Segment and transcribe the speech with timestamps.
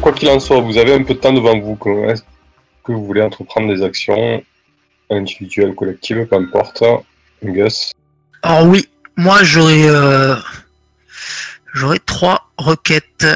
[0.00, 1.78] Quoi qu'il en soit, vous avez un peu de temps devant vous.
[2.08, 2.22] Est-ce
[2.82, 4.42] que vous voulez entreprendre des actions
[5.10, 6.82] individuelles, collectives, peu importe
[7.44, 7.92] Gus
[8.42, 10.34] Alors oui, moi j'aurais euh,
[11.74, 13.26] j'aurais trois requêtes.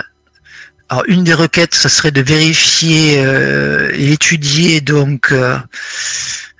[0.88, 5.59] Alors une des requêtes, ça serait de vérifier euh, et étudier donc euh,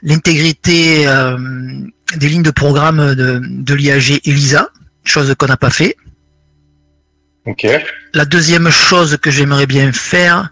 [0.03, 1.07] l'intégrité
[2.17, 4.69] des lignes de programme de, de l'IAG ELISA,
[5.05, 5.97] chose qu'on n'a pas fait.
[7.47, 7.67] Ok.
[8.13, 10.51] La deuxième chose que j'aimerais bien faire,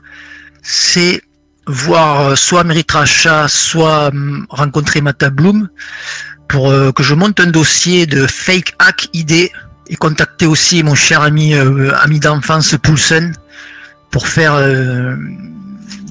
[0.62, 1.22] c'est
[1.66, 5.68] voir euh, soit Meritracha, soit hum, rencontrer Mata Bloom
[6.48, 9.50] pour euh, que je monte un dossier de fake hack ID
[9.90, 13.34] et contacter aussi mon cher ami euh, ami d'enfance Poulsen
[14.10, 14.58] pour faire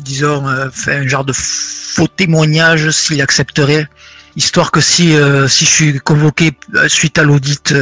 [0.04, 3.88] disons faire un genre de faux témoignage s'il accepterait
[4.36, 5.16] histoire que si
[5.48, 6.52] si je suis convoqué
[6.88, 7.74] suite à l'audit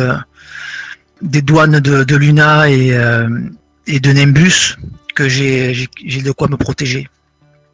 [1.22, 3.28] des douanes de, de Luna et euh,
[3.88, 4.78] et de Nimbus
[5.16, 7.08] que j'ai de quoi me protéger.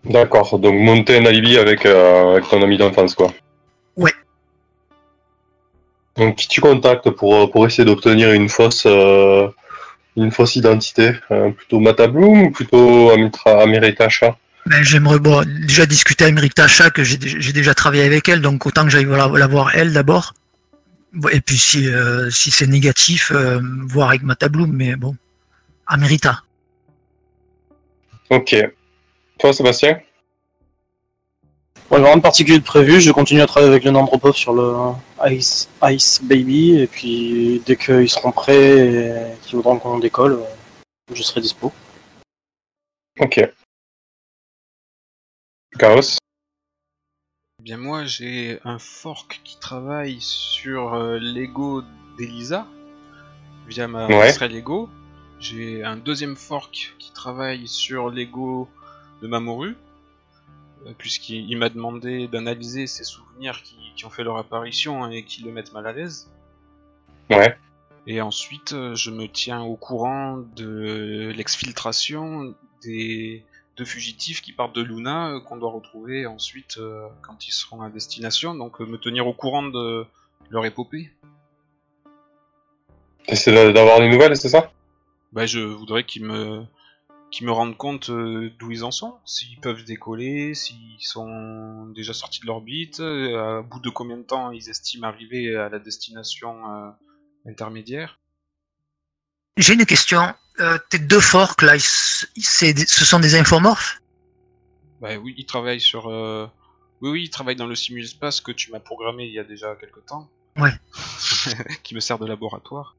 [0.06, 0.60] D'accord.
[0.60, 3.32] Donc monter un alibi avec, euh, avec ton ami d'enfance, quoi.
[3.96, 4.14] Ouais.
[6.18, 9.48] Donc qui tu contactes pour, pour essayer d'obtenir une fausse euh,
[10.18, 13.12] une fausse identité Euh, Plutôt Matabloom ou plutôt
[13.46, 18.28] Amiritacha Ben, j'aimerais bon, déjà discuter avec Rita Cha, que j'ai j'ai déjà travaillé avec
[18.28, 20.34] elle, donc autant que j'aille la, la voir elle d'abord.
[21.32, 25.16] Et puis si, euh, si c'est négatif, euh, voir avec Matabloom, mais bon,
[25.86, 26.44] Amerita.
[28.30, 28.56] Ok.
[29.38, 30.00] Toi Sébastien?
[31.90, 33.02] Rien de particulier de prévu.
[33.02, 34.94] Je continue à travailler avec le Nandropov sur le
[35.26, 36.80] Ice, Ice Baby.
[36.80, 41.74] Et puis, dès qu'ils seront prêts et qu'ils voudront qu'on décolle, euh, je serai dispo.
[43.20, 43.42] Ok.
[45.78, 46.18] Chaos?
[47.64, 51.84] Bien moi j'ai un fork qui travaille sur euh, Lego
[52.18, 52.66] d'Elisa
[53.68, 54.48] via ma Ouais.
[54.48, 54.90] Lego.
[55.40, 58.68] J'ai un deuxième fork qui travaille sur Lego
[59.22, 59.76] de Mamoru
[60.88, 65.24] euh, puisqu'il il m'a demandé d'analyser ses souvenirs qui, qui ont fait leur apparition et
[65.24, 66.32] qui le mettent mal à l'aise.
[67.30, 67.56] Ouais.
[68.08, 73.46] Et ensuite, euh, je me tiens au courant de l'exfiltration des
[73.78, 77.82] deux fugitifs qui partent de Luna, euh, qu'on doit retrouver ensuite euh, quand ils seront
[77.82, 78.54] à destination.
[78.56, 80.06] Donc, euh, me tenir au courant de
[80.50, 81.10] leur épopée.
[83.26, 84.72] T'essaies d'a- d'avoir des nouvelles, c'est ça?
[85.32, 86.64] Bah, je voudrais qu'ils me
[87.30, 92.42] qu'ils me rendent compte d'où ils en sont, s'ils peuvent décoller, s'ils sont déjà sortis
[92.42, 96.90] de l'orbite, à bout de combien de temps ils estiment arriver à la destination euh,
[97.46, 98.20] intermédiaire.
[99.58, 100.34] J'ai une question.
[100.60, 104.00] Euh, tes deux forks là, ils ce sont des infomorphes?
[105.02, 106.08] Bah oui, il travaille sur.
[106.10, 106.48] euh,
[107.02, 109.76] Oui, oui, il travaille dans le simulspace que tu m'as programmé il y a déjà
[109.76, 110.30] quelques temps.
[110.58, 110.72] Ouais.
[111.84, 112.96] qui me sert de laboratoire.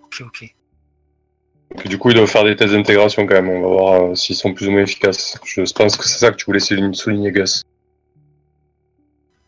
[0.00, 0.54] Ok, ok.
[1.84, 3.50] Du coup, ils doivent faire des tests d'intégration quand même.
[3.50, 5.38] On va voir euh, s'ils sont plus ou moins efficaces.
[5.44, 7.62] Je pense que c'est ça que tu voulais souligner, souligner Gus.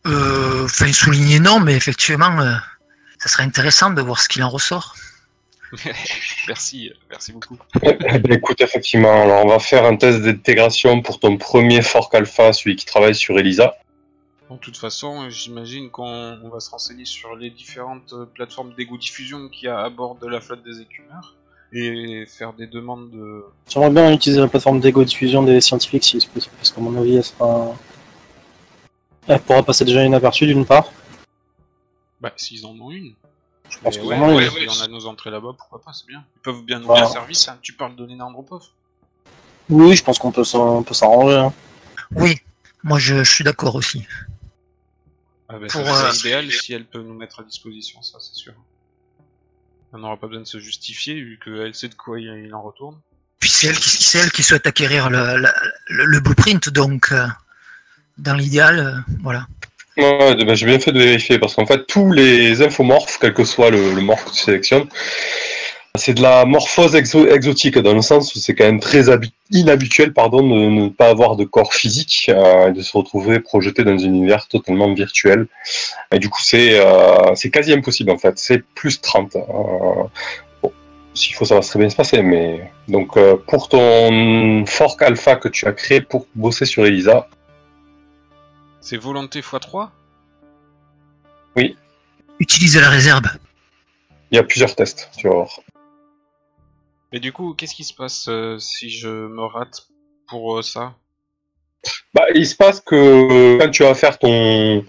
[0.07, 2.55] Euh, Enfin, souligner non, mais effectivement, euh,
[3.19, 4.95] ça serait intéressant de voir ce qu'il en ressort.
[6.49, 7.57] merci, merci beaucoup.
[7.83, 12.15] Eh ben, écoute, effectivement, alors on va faire un test d'intégration pour ton premier fork
[12.15, 13.77] alpha, celui qui travaille sur Elisa.
[14.49, 18.27] Bon, de toute façon, euh, j'imagine qu'on on va se renseigner sur les différentes euh,
[18.27, 21.37] plateformes d'égo-diffusion qu'il y a à bord de la flotte des écumeurs
[21.73, 23.45] et faire des demandes de.
[23.69, 27.17] J'aimerais bien utiliser la plateforme d'égo-diffusion des scientifiques si c'est possible, parce qu'à mon avis,
[27.17, 27.77] elle sera.
[29.29, 30.91] Elle pourra passer déjà inaperçue d'une part.
[32.21, 33.15] Bah, s'ils en ont une.
[33.71, 36.25] Je pense que ouais, vraiment, ouais, on a nos entrées là-bas, pourquoi pas, c'est bien.
[36.37, 37.03] Ils peuvent bien nous Voilà.
[37.05, 37.59] rendre service, hein.
[37.63, 38.63] tu parles de Lena Andropov.
[39.69, 41.37] Oui, je pense qu'on peut s'en- on peut s'arranger.
[41.37, 41.53] hein.
[42.13, 42.39] Oui,
[42.83, 44.05] moi je, je suis d'accord aussi.
[45.49, 48.35] Ah bah, Pour, ça euh, idéal si elle peut nous mettre à disposition, ça c'est
[48.35, 48.53] sûr.
[49.93, 52.63] On n'aura pas besoin de se justifier vu qu'elle sait de quoi il il en
[52.63, 52.99] retourne.
[53.39, 55.49] Puis c'est elle qui, c'est elle qui souhaite acquérir le, le,
[55.89, 57.27] le- le blueprint, donc euh,
[58.19, 59.47] dans l'idéal, euh, voilà.
[59.97, 63.45] Ouais, ben, j'ai bien fait de vérifier parce qu'en fait, tous les infomorphes, quel que
[63.45, 64.87] soit le, le morphe que tu sélectionnes,
[65.97, 69.33] c'est de la morphose exo- exotique dans le sens où c'est quand même très habi-
[69.51, 73.83] inhabituel pardon, de ne pas avoir de corps physique euh, et de se retrouver projeté
[73.83, 75.49] dans un univers totalement virtuel.
[76.15, 78.39] Et du coup, c'est euh, quasi impossible en fait.
[78.39, 79.35] C'est plus 30.
[79.37, 79.41] Euh,
[80.63, 80.73] bon,
[81.15, 82.23] s'il faut, ça va très bien se passer.
[82.23, 87.27] Mais donc, pour ton fork alpha que tu as créé pour bosser sur Elisa,
[88.81, 89.91] C'est volonté x3
[92.39, 93.27] Utilise la réserve.
[94.31, 95.11] il y a plusieurs tests.
[95.17, 95.61] Tu vas voir.
[97.13, 99.89] Mais du coup, qu'est-ce qui se passe euh, si je me rate
[100.27, 100.95] pour euh, ça?
[102.15, 104.85] Bah, il se passe que quand tu vas faire ton,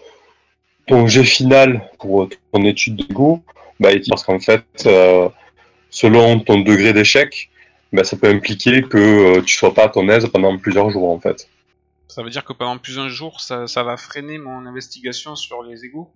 [0.88, 3.44] ton jet final pour ton étude de goût,
[3.80, 5.28] bah, parce qu'en fait, euh,
[5.90, 7.50] selon ton degré d'échec,
[7.92, 11.10] ben, ça peut impliquer que euh, tu sois pas à ton aise pendant plusieurs jours
[11.10, 11.50] en fait.
[12.12, 15.86] Ça veut dire que pendant plusieurs jours, ça, ça va freiner mon investigation sur les
[15.86, 16.10] égouts?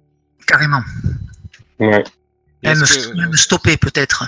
[0.46, 0.82] Carrément.
[1.80, 2.04] Ouais.
[2.64, 4.28] Et Même, que- même stopper peut-être.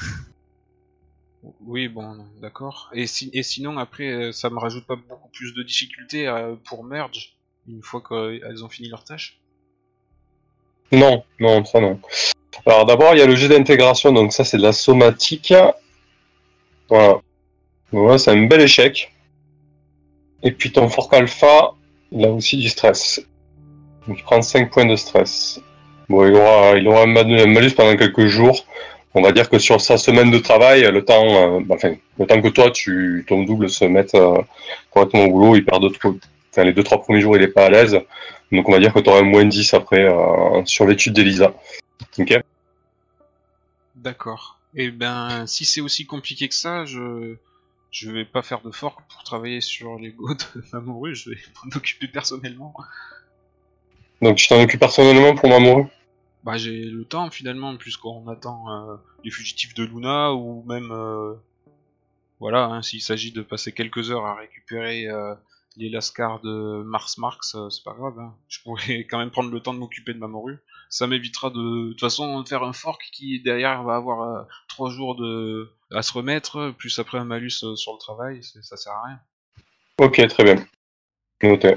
[1.66, 2.90] Oui, bon, d'accord.
[2.94, 6.56] Et, si- et sinon, après, euh, ça me rajoute pas beaucoup plus de difficultés euh,
[6.70, 7.36] pour merge
[7.68, 9.38] une fois qu'elles ont fini leur tâche
[10.94, 12.00] Non, non, ça non.
[12.66, 15.54] Alors d'abord, il y a le jet d'intégration, donc ça c'est de la somatique.
[16.90, 17.20] Voilà.
[17.92, 19.14] Voilà, c'est un bel échec.
[20.44, 21.74] Et puis ton fork alpha,
[22.12, 23.22] il a aussi du stress.
[24.08, 25.60] Donc il prend 5 points de stress.
[26.10, 28.66] Bon, il aura, il aura un mal- un malus pendant quelques jours.
[29.14, 32.26] On va dire que sur sa semaine de travail, le temps, euh, bah, enfin, le
[32.28, 34.38] temps que toi, tu, ton double se mette euh,
[34.92, 35.92] correctement au boulot, il perd deux,
[36.52, 38.00] enfin, les deux, trois premiers jours, il est pas à l'aise.
[38.52, 41.54] Donc on va dire que tu auras un moins 10 après euh, sur l'étude d'Elisa.
[42.20, 42.40] Ok?
[43.96, 44.58] D'accord.
[44.76, 47.36] Et ben, si c'est aussi compliqué que ça, je
[48.00, 51.38] je vais pas faire de fork pour travailler sur les go de Mamoru, je vais
[51.64, 52.74] m'en occuper personnellement.
[54.22, 55.86] Donc tu t'en occupes personnellement pour Mamoru?
[56.44, 60.92] Bah j'ai le temps finalement, puisqu'on attend euh, les fugitifs de Luna, ou même...
[60.92, 61.34] euh,
[62.40, 65.34] voilà, hein, s'il s'agit de passer quelques heures à récupérer euh,
[65.76, 68.20] les lascars de Mars Marx, c'est pas grave.
[68.20, 68.36] hein.
[68.48, 70.60] Je pourrais quand même prendre le temps de m'occuper de Mamoru.
[70.90, 71.88] Ça m'évitera de...
[71.88, 75.70] De toute façon, de faire un fork qui derrière va avoir euh, trois jours de
[75.94, 79.04] à se remettre, plus après un malus euh, sur le travail, c'est- ça sert à
[79.08, 79.20] rien.
[80.00, 80.66] Ok, très bien.
[81.44, 81.76] Noté.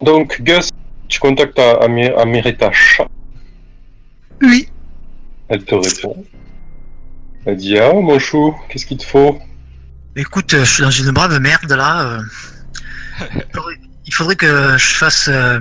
[0.00, 0.70] Donc Gus,
[1.08, 3.00] tu contactes Ami- Amiritash.
[4.40, 4.68] Oui.
[5.48, 6.24] Elle te répond.
[7.44, 9.38] Elle dit Ah mon chou, qu'est-ce qu'il te faut?
[10.16, 12.02] Écoute, euh, je suis dans une brave merde là.
[12.18, 12.22] euh.
[13.34, 15.60] Il faudrait- Il faudrait que je fasse euh,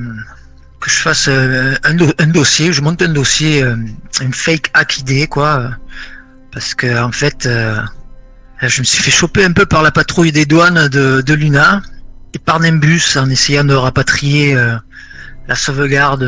[0.82, 2.74] que je fasse euh, un, do- un dossier.
[2.74, 3.76] Je monte un dossier, euh,
[4.22, 5.72] une fake hack idée quoi,
[6.52, 7.78] parce que en fait, euh,
[8.62, 11.82] je me suis fait choper un peu par la patrouille des douanes de, Luna
[12.34, 14.56] et par Nimbus en essayant de rapatrier
[15.48, 16.24] la sauvegarde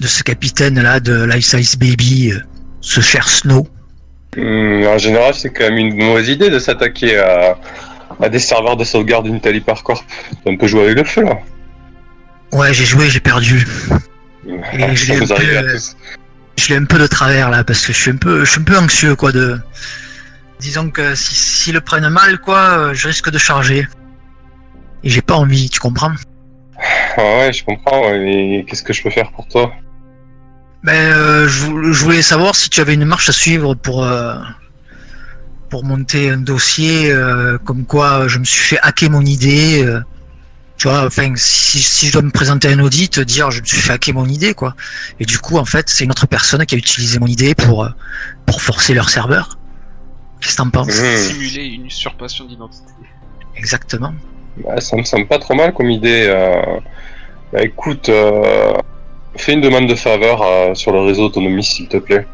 [0.00, 2.32] de, ce capitaine là de l'Ice Ice Baby,
[2.80, 3.68] ce cher Snow.
[4.36, 8.84] Hum, En général, c'est quand même une mauvaise idée de s'attaquer à, des serveurs de
[8.84, 10.04] sauvegarde d'Intel Hypercorp.
[10.44, 11.38] T'as un peu joué avec le feu là.
[12.52, 13.66] Ouais, j'ai joué, j'ai perdu.
[14.72, 15.16] Et je l'ai
[16.76, 18.64] un peu, un de travers là parce que je suis un peu je suis un
[18.64, 19.58] peu anxieux quoi de
[20.58, 23.86] disons que si s'ils le prennent mal quoi je risque de charger
[25.04, 26.12] et j'ai pas envie tu comprends?
[27.16, 28.12] Ah ouais, je comprends.
[28.14, 29.72] Et qu'est-ce que je peux faire pour toi?
[30.84, 34.36] Ben euh, je voulais savoir si tu avais une marche à suivre pour euh,
[35.70, 40.00] pour monter un dossier euh, comme quoi je me suis fait hacker mon idée euh,
[40.78, 43.66] tu vois enfin si, si je dois me présenter à un audit dire je me
[43.66, 44.74] suis fait hacker mon idée quoi
[45.20, 47.84] et du coup en fait c'est une autre personne qui a utilisé mon idée pour
[47.84, 47.88] euh,
[48.46, 49.58] pour forcer leur serveur
[50.40, 51.16] qu'est-ce que t'en penses Mmh.
[51.18, 52.92] Simuler une usurpation d'identité.
[53.56, 54.14] Exactement.
[54.62, 56.26] Ouais, ça me semble pas trop mal comme idée.
[56.28, 56.78] euh.
[57.52, 58.72] Bah écoute, euh,
[59.36, 62.26] fais une demande de faveur euh, sur le réseau Autonomie s'il te plaît.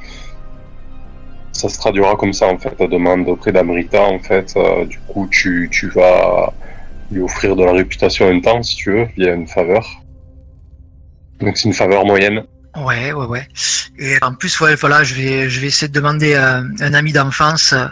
[1.52, 4.52] Ça se traduira comme ça en fait, ta demande auprès d'Amrita en fait.
[4.56, 6.52] euh, du coup, tu, tu vas
[7.14, 10.02] lui offrir de la réputation un temps si tu veux, via une faveur.
[11.40, 12.42] Donc c'est une faveur moyenne.
[12.76, 13.48] Ouais, ouais, ouais.
[13.98, 17.12] Et en plus, ouais, voilà, je vais, je vais essayer de demander à un ami
[17.12, 17.86] d'enfance euh,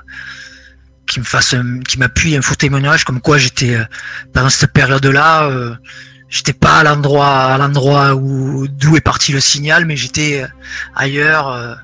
[1.06, 3.84] qui me fasse, un- qui m'appuie un faux témoignage, comme quoi j'étais euh,
[4.32, 5.74] pendant cette période-là, euh,
[6.28, 10.44] j'étais pas à l'endroit, à l'endroit où d'où est parti le signal, mais j'étais
[10.96, 11.78] ailleurs,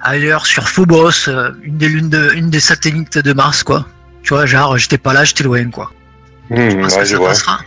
[0.00, 1.28] ailleurs sur Phobos,
[1.62, 3.86] une des lunes de, une des satellites de Mars, quoi.
[4.22, 5.90] Tu vois, genre, j'étais pas là, j'étais loin, quoi.
[6.50, 7.28] Hmm, Je pense ouais, que je ça vois.
[7.28, 7.60] passera.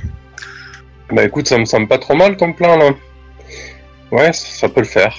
[1.12, 2.92] Bah écoute, ça me semble pas trop mal ton plan là.
[4.12, 5.16] Ouais, ça, peut le faire.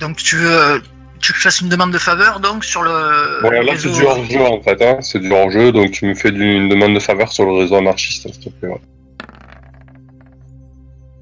[0.00, 0.78] Donc tu veux, euh,
[1.20, 4.02] tu que je fasse une demande de faveur donc sur le, Bon, là, c'est du
[4.04, 4.98] hors-jeu en fait, hein.
[5.00, 8.22] c'est du hors-jeu, donc tu me fais une demande de faveur sur le réseau anarchiste,
[8.32, 8.68] s'il te plaît.
[8.68, 8.80] ouais.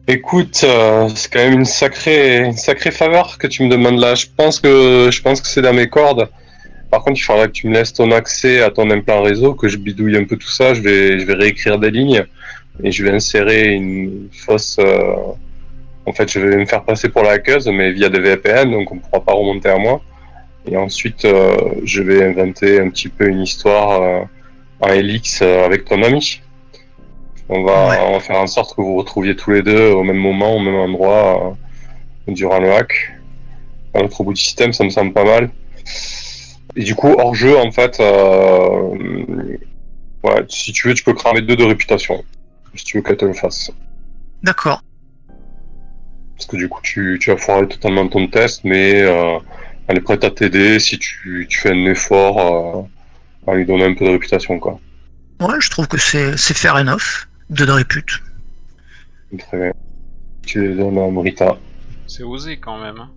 [0.08, 4.14] Écoute, euh, c'est quand même une sacrée, une sacrée faveur que tu me demandes là.
[4.16, 6.28] Je pense que, je pense que c'est dans mes cordes.
[6.92, 9.66] Par contre, il faudra que tu me laisses ton accès à ton implant réseau, que
[9.66, 10.74] je bidouille un peu tout ça.
[10.74, 12.22] Je vais, je vais réécrire des lignes
[12.84, 14.76] et je vais insérer une fausse.
[14.78, 15.14] euh,
[16.04, 18.92] En fait, je vais me faire passer pour la hackeuse, mais via des VPN, donc
[18.92, 20.02] on ne pourra pas remonter à moi.
[20.70, 24.20] Et ensuite, euh, je vais inventer un petit peu une histoire euh,
[24.80, 26.40] en Helix avec ton ami.
[27.48, 27.96] On va, Ouais.
[28.06, 30.56] on va faire en sorte que vous vous retrouviez tous les deux au même moment,
[30.56, 31.56] au même endroit,
[32.28, 32.92] durant le hack.
[33.94, 35.50] À l'autre bout du système, ça me semble pas mal.
[36.76, 39.58] Et du coup, hors jeu, en fait, euh,
[40.24, 42.24] ouais, si tu veux, tu peux cramer deux de réputation.
[42.74, 43.70] Si tu veux qu'elle te le fasse.
[44.42, 44.82] D'accord.
[46.36, 49.38] Parce que du coup, tu, tu as foiré totalement ton test, mais euh,
[49.86, 52.88] elle est prête à t'aider si tu, tu fais un effort
[53.46, 54.80] à lui donner un peu de réputation, quoi.
[55.40, 58.22] Ouais, je trouve que c'est c'est fair enough de de répute.
[59.38, 59.72] Très bien.
[60.46, 61.56] Tu les donnes à Morita.
[62.06, 63.08] C'est osé quand même.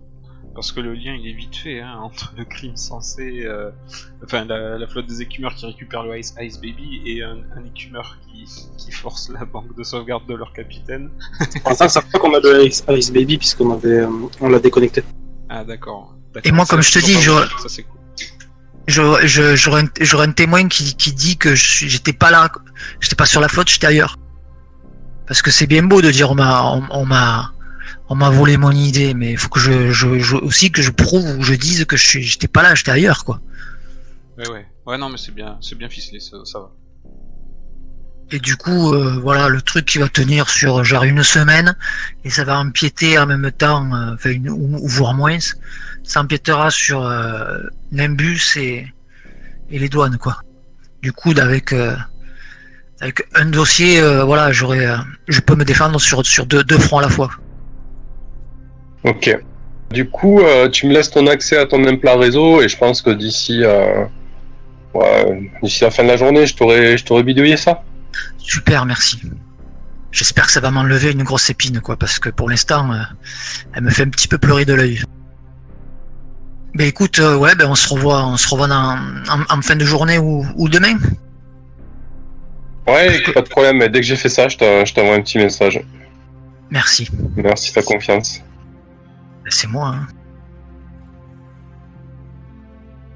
[0.56, 3.70] Parce que le lien il est vite fait hein, entre le crime censé, euh,
[4.24, 7.64] enfin la, la flotte des écumeurs qui récupère le Ice, Ice Baby et un, un
[7.64, 8.44] écumeur qui,
[8.78, 11.10] qui force la banque de sauvegarde de leur capitaine.
[11.62, 14.10] Pour l'instant, c'est pas qu'on a le Ice, Ice Baby puisqu'on avait, euh,
[14.40, 15.04] on l'a déconnecté.
[15.48, 16.14] Ah d'accord.
[16.44, 17.30] Et moi, comme je te dis, je-
[17.62, 18.00] Ça c'est cool.
[18.86, 22.50] Je- je- J'aurais un, j'aurais un témoin qui, qui dit que je j'étais pas là,
[23.00, 24.16] j'étais pas sur la flotte, j'étais ailleurs.
[25.26, 27.52] Parce que c'est bien beau de dire on m'a on, on m'a
[28.08, 30.90] on m'a volé mon idée, mais il faut que je, je, je- aussi que je
[30.90, 33.40] prouve ou que je dise que je j'étais pas là, j'étais ailleurs quoi.
[34.38, 34.66] Ouais ouais.
[34.86, 36.70] Ouais non mais c'est bien, c'est bien ficelé, ça, ça va.
[38.32, 41.76] Et du coup, euh, voilà, le truc qui va tenir sur genre une semaine,
[42.24, 45.38] et ça va empiéter en même temps, euh, enfin, une, ou, ou voire moins,
[46.02, 47.58] ça empiétera sur euh,
[47.92, 48.92] l'imbus et,
[49.70, 50.38] et les douanes, quoi.
[51.02, 51.94] Du coup, avec, euh,
[53.00, 54.96] avec un dossier, euh, voilà, j'aurais, euh,
[55.28, 57.30] je peux me défendre sur, sur deux, deux fronts à la fois.
[59.06, 59.38] Ok.
[59.90, 63.00] Du coup, euh, tu me laisses ton accès à ton implant réseau et je pense
[63.02, 64.04] que d'ici euh,
[64.94, 67.82] ouais, d'ici la fin de la journée, je t'aurais je t'aurais bidouillé ça.
[68.38, 69.20] Super, merci.
[70.10, 72.96] J'espère que ça va m'enlever une grosse épine, quoi, parce que pour l'instant, euh,
[73.74, 75.02] elle me fait un petit peu pleurer de l'œil.
[76.74, 78.98] Ben écoute, ouais, ben on se revoit, on se revoit dans-
[79.30, 80.96] en, en fin de journée ou, ou demain.
[82.86, 83.78] Ouais, pas de problème.
[83.78, 85.80] mais Dès que j'ai fait ça, je t'envoie un petit message.
[86.70, 87.08] Merci.
[87.36, 88.40] Merci de ta confiance.
[89.48, 89.88] C'est moi.
[89.94, 90.06] Hein.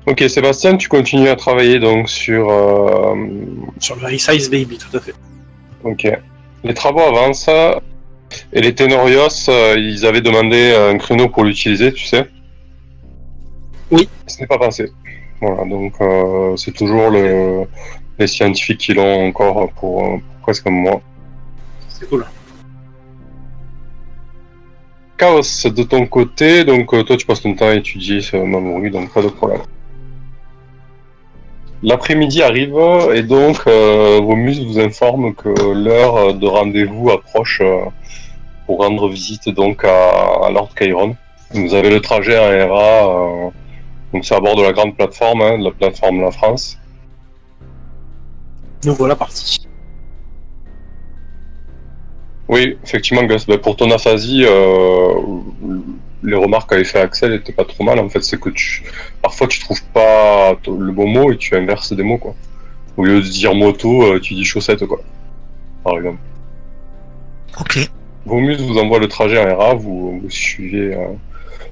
[0.07, 2.51] Ok, Sébastien, tu continues à travailler donc sur.
[2.51, 3.15] euh,
[3.79, 5.15] Sur le Ice Ice Baby, tout à fait.
[5.85, 6.11] Ok.
[6.65, 7.49] Les travaux avancent
[8.53, 12.29] et les Tenorios, euh, ils avaient demandé un créneau pour l'utiliser, tu sais.
[13.91, 14.09] Oui.
[14.27, 14.91] Ce n'est pas passé.
[15.41, 17.65] Voilà, donc euh, c'est toujours le,
[18.19, 21.01] les scientifiques qui l'ont encore pour, euh, pour presque un mois.
[21.89, 22.25] C'est cool.
[25.21, 28.89] Chaos, de ton côté, donc euh, toi tu passes ton temps à étudier ce Mamoru,
[28.89, 29.61] donc pas de problème.
[31.83, 32.79] L'après-midi arrive
[33.15, 37.85] et donc euh, vos muses vous informent que l'heure de rendez-vous approche euh,
[38.65, 41.17] pour rendre visite donc à, à Lord Chiron.
[41.53, 43.51] Vous avez le trajet en RA, euh,
[44.15, 46.79] donc c'est à bord de la grande plateforme, hein, de la plateforme La France.
[48.87, 49.70] Nous voilà partis.
[52.51, 55.15] Oui, effectivement, Gus, ben, pour ton aphasie, euh,
[56.25, 58.01] les remarques qu'avait fait Axel étaient pas trop mal.
[58.01, 58.83] En fait, c'est que tu,
[59.23, 62.35] parfois tu trouves pas le bon mot et tu inverses des mots, quoi.
[62.97, 65.01] Au lieu de dire moto, euh, tu dis chaussette, quoi.
[65.85, 66.19] Par exemple.
[67.61, 67.89] Ok.
[68.27, 71.07] Vos muses vous envoient le trajet en RA, vous, vous suivez euh,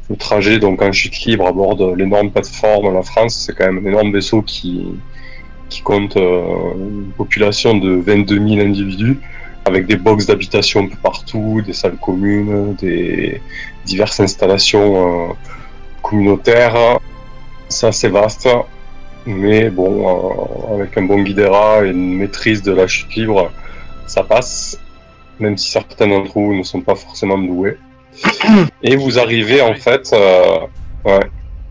[0.08, 3.34] le trajet donc en chute libre à bord de l'énorme plateforme La France.
[3.34, 4.86] C'est quand même un énorme vaisseau qui,
[5.70, 9.18] qui compte euh, une population de 22 000 individus
[9.68, 13.40] avec des boxes d'habitation un peu partout, des salles communes, des
[13.86, 15.32] diverses installations euh,
[16.02, 16.98] communautaires.
[17.68, 18.48] C'est assez vaste,
[19.26, 23.50] mais bon, euh, avec un bon guidera et une maîtrise de la chute libre,
[24.06, 24.78] ça passe
[25.40, 27.76] même si certains d'entre vous ne sont pas forcément doués.
[28.82, 30.58] Et vous arrivez en fait, euh,
[31.04, 31.20] ouais,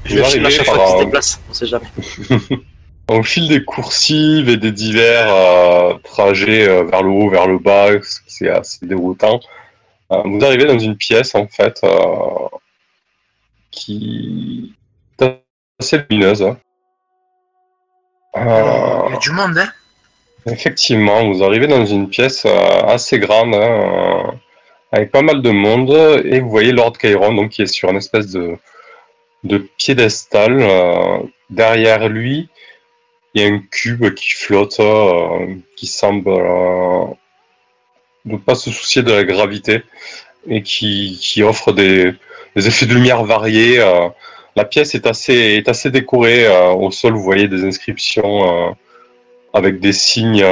[0.05, 1.65] Je Vous vais filmer à arrivez chaque par fois qu'il un- se déplace, on sait
[1.65, 1.85] jamais.
[3.09, 7.57] au fil des coursives et des divers euh, trajets euh, vers le haut, vers le
[7.57, 9.39] bas, ce qui est assez déroutant,
[10.11, 11.81] euh, vous arrivez dans une pièce en fait
[13.71, 14.75] qui
[15.19, 15.41] est
[15.79, 16.43] assez lumineuse.
[16.43, 16.57] hein.
[18.35, 19.71] Il y a du monde, hein.
[20.45, 24.39] Effectivement, vous arrivez dans une pièce assez grande, hein,
[24.91, 25.91] avec pas mal de monde,
[26.23, 28.57] et vous voyez Lord Chiron, donc qui est sur une espèce de,
[29.43, 30.59] de piédestal.
[31.49, 32.49] derrière lui,
[33.39, 37.05] y a un cube qui flotte, euh, qui semble euh,
[38.25, 39.83] ne pas se soucier de la gravité,
[40.47, 42.13] et qui, qui offre des,
[42.55, 43.79] effets de lumière variés.
[43.79, 44.09] euh.
[44.55, 46.47] la pièce est assez, est assez décorée.
[46.73, 48.75] au sol, vous voyez des inscriptions.
[49.53, 50.43] avec des signes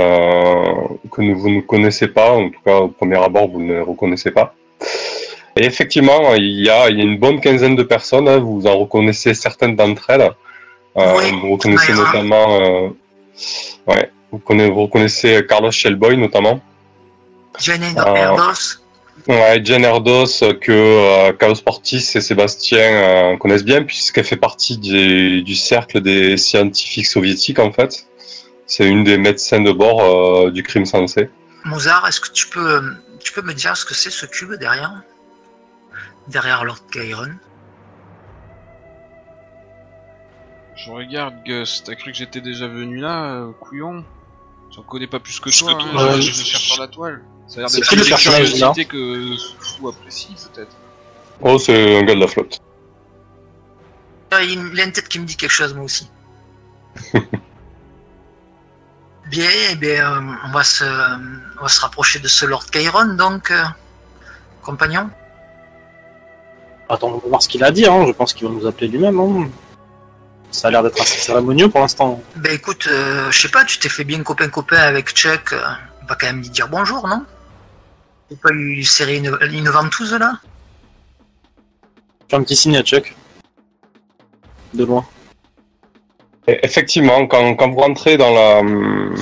[1.12, 4.32] que vous ne connaissez pas, en tout cas au premier abord vous ne les reconnaissez
[4.32, 4.56] pas.
[5.58, 8.68] Et effectivement, il y a, il y a une bonne quinzaine de personnes, hein, vous
[8.68, 10.32] en reconnaissez certaines d'entre elles.
[10.98, 12.06] Euh, Oui, vous reconnaissez Myra.
[12.06, 12.90] notamment, euh,
[13.88, 16.62] ouais, vous, connaissez, vous reconnaissez Carlos Shellboy notamment.
[17.98, 18.14] Ah.
[18.16, 18.80] Erdos.
[19.28, 24.78] Ouais, Jen Erdos, que euh, Carlos Portis et Sébastien euh, connaissent bien, puisqu'elle fait partie
[24.78, 28.06] du, du cercle des scientifiques soviétiques, en fait.
[28.68, 31.30] C'est une des médecins de bord euh, du crime sensé.
[31.64, 32.84] Mozart, est-ce que tu peux,
[33.20, 35.02] tu peux me dire ce que c'est ce cube derrière?
[36.28, 37.32] Derrière Lord Chiron?
[40.86, 44.06] Je regarde Gus, t'as cru que j'étais déjà venu là, euh, couillon?
[44.72, 47.24] J'en connais pas plus que toi, que hein, toi, je, cherche sur la toile.
[47.48, 50.76] Ça a l'air C'est d'être une curiosité que fou apprécie peut-être.
[51.42, 52.60] Oh, c'est un gars de la flotte.
[54.30, 56.08] Ah, Il a une tête qui me dit quelque chose, moi aussi.
[59.32, 60.84] bien, eh bien euh, on, va se,
[61.58, 63.64] on va se rapprocher de ce Lord Chiron, donc, euh,
[64.62, 65.10] compagnon.
[66.90, 68.06] Attends, on va voir ce qu'il a dit, hein.
[68.06, 69.20] je pense qu'il va nous appeler lui-même.
[69.20, 69.50] Hein.
[70.52, 72.22] Ça a l'air d'être assez cérémonieux pour l'instant.
[72.38, 75.54] Ben écoute, euh, je sais pas, tu t'es fait bien copain-copain avec Chuck.
[75.54, 75.62] euh,
[76.02, 77.26] on va quand même lui dire bonjour, non?
[78.30, 80.40] T'as pas lui serrer une, une ventouse là?
[82.30, 83.14] Fais un petit signe à Chuck.
[84.74, 85.06] De loin.
[86.48, 89.16] Effectivement, quand, quand vous rentrez dans la, hum,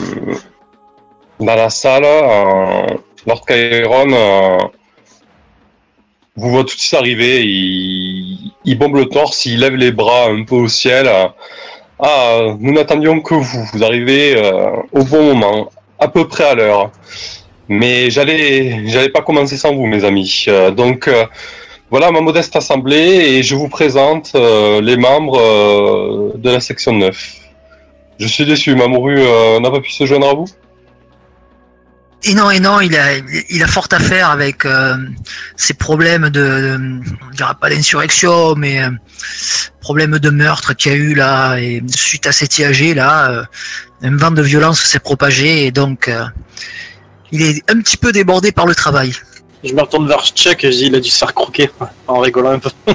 [1.39, 2.87] dans la salle, euh,
[3.25, 4.57] Lord Chiron euh,
[6.35, 7.92] vous voit tout de suite arriver, il,
[8.65, 11.09] il bombe le torse, il lève les bras un peu au ciel.
[11.99, 16.55] ah, nous n'attendions que vous, vous arrivez euh, au bon moment, à peu près à
[16.55, 16.91] l'heure.
[17.69, 20.45] Mais j'allais, j'allais pas commencer sans vous, mes amis.
[20.47, 21.25] Euh, donc, euh,
[21.89, 27.35] voilà ma modeste assemblée et je vous présente les membres de la section 9.
[28.17, 29.21] Je suis déçu, Mamoru
[29.61, 30.45] n'a pas pu se joindre à vous?
[32.25, 33.17] Et non, et non, il a,
[33.49, 34.95] il a fort à faire avec euh,
[35.57, 38.89] ces problèmes de, de- on dira pas d'insurrection, mais euh,
[39.81, 43.43] problèmes de meurtre qu'il y a eu là, et suite à cet IAG là, euh,
[44.03, 46.23] un vent de violence s'est propagé, et donc euh,
[47.33, 49.11] il est un petit peu débordé par le travail.
[49.63, 51.69] Je me retourne vers Chuck et je dis il a dû se faire croquer
[52.07, 52.69] en rigolant un peu.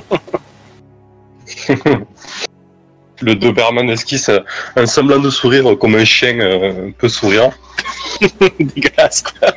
[3.20, 4.30] Le Doberman esquisse
[4.76, 7.50] un semblant de sourire comme un chien euh, peut sourire?
[8.60, 9.54] Dégueulasse quoi.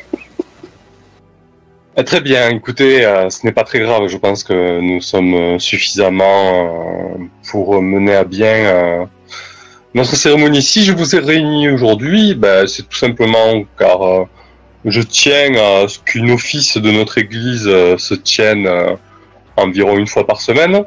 [1.98, 4.08] Eh, très bien, écoutez, euh, ce n'est pas très grave.
[4.08, 9.06] Je pense que nous sommes euh, suffisamment euh, pour mener à bien euh,
[9.94, 10.62] notre cérémonie.
[10.62, 14.28] Si je vous ai réunis aujourd'hui, ben, c'est tout simplement car
[14.86, 18.70] je tiens à ce qu'une office de notre église se tienne
[19.58, 20.84] environ une fois par semaine.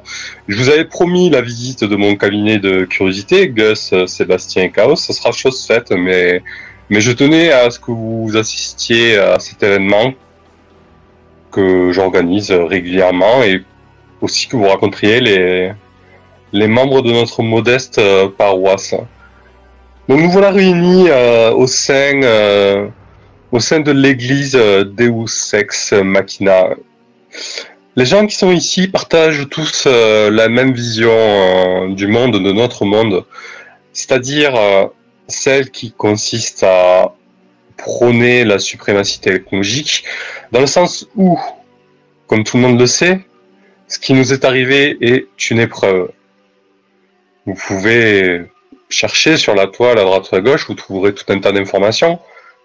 [0.49, 4.71] Je vous avais promis la visite de mon cabinet de curiosité, Gus, euh, Sébastien et
[4.71, 4.97] Chaos.
[4.97, 6.43] Ce sera chose faite, mais,
[6.91, 10.15] mais je tenais à ce que vous assistiez à cet événement
[11.51, 13.63] que j'organise régulièrement et
[14.21, 15.73] aussi que vous rencontriez les,
[16.53, 18.95] les membres de notre modeste euh, paroisse.
[20.09, 22.21] Donc nous voilà réunis euh, au sein
[23.53, 26.71] au sein de l'église Deus Ex Machina.
[27.97, 32.53] Les gens qui sont ici partagent tous euh, la même vision euh, du monde, de
[32.53, 33.25] notre monde,
[33.93, 34.87] c'est-à-dire euh,
[35.29, 37.15] celle qui consiste à
[37.77, 40.05] prôner la suprématie technologique,
[40.51, 41.39] dans le sens où,
[42.27, 43.21] comme tout le monde le sait,
[43.87, 46.11] ce qui nous est arrivé est une épreuve.
[47.47, 48.43] Vous pouvez
[48.89, 52.19] chercher sur la toile à droite ou à gauche, vous trouverez tout un tas d'informations,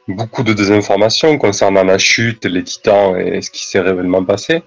[0.07, 4.63] beaucoup de désinformations concernant la chute, les titans et ce qui s'est réellement passé.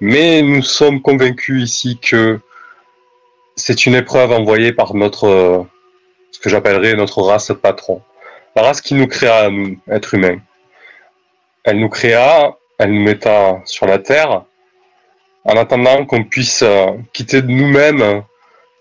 [0.00, 2.40] Mais nous sommes convaincus ici que
[3.56, 5.62] c'est une épreuve envoyée par notre, euh,
[6.32, 8.02] ce que j'appellerais notre race patron.
[8.56, 10.38] La race qui nous créa, nous, êtres humains.
[11.64, 14.44] Elle nous créa, elle nous metta sur la terre,
[15.44, 18.20] en attendant qu'on puisse euh, quitter de nous-mêmes euh,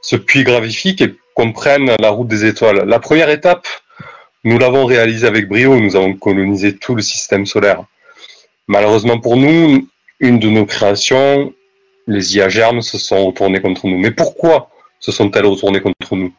[0.01, 2.83] ce puits gravifique et qu'on prenne la route des étoiles.
[2.87, 3.67] La première étape,
[4.43, 7.83] nous l'avons réalisée avec brio, nous avons colonisé tout le système solaire.
[8.67, 9.87] Malheureusement pour nous,
[10.23, 11.53] une de nos créations,
[12.07, 13.97] les IA germes, se sont retournées contre nous.
[13.97, 16.33] Mais pourquoi se sont-elles retournées contre nous?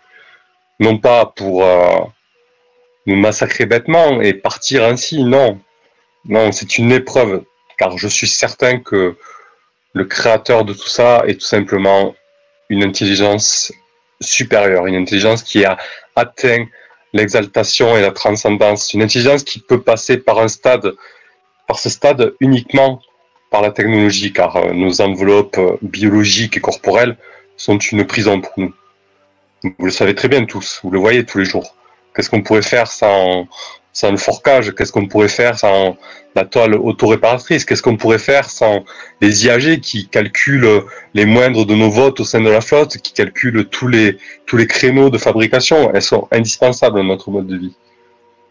[0.80, 1.98] Non pas pour euh,
[3.04, 5.60] nous massacrer bêtement et partir ainsi, non.
[6.24, 7.44] Non, c'est une épreuve,
[7.76, 9.16] car je suis certain que
[9.92, 12.14] le créateur de tout ça est tout simplement
[12.70, 13.70] une intelligence
[14.22, 15.76] supérieure, une intelligence qui a
[16.16, 16.64] atteint
[17.12, 20.94] l'exaltation et la transcendance, une intelligence qui peut passer par un stade,
[21.68, 23.02] par ce stade uniquement
[23.54, 27.16] par la technologie, car euh, nos enveloppes euh, biologiques et corporelles
[27.56, 28.74] sont une prison pour nous.
[29.78, 31.76] Vous le savez très bien tous, vous le voyez tous les jours.
[32.12, 33.46] Qu'est-ce qu'on pourrait faire sans,
[33.92, 34.74] sans le forcage?
[34.74, 35.96] Qu'est-ce qu'on pourrait faire sans
[36.34, 37.64] la toile autoréparatrice?
[37.64, 38.84] Qu'est-ce qu'on pourrait faire sans
[39.20, 40.82] les IAG qui calculent
[41.14, 44.56] les moindres de nos votes au sein de la flotte, qui calculent tous les, tous
[44.56, 45.92] les créneaux de fabrication?
[45.94, 47.76] Elles sont indispensables à notre mode de vie.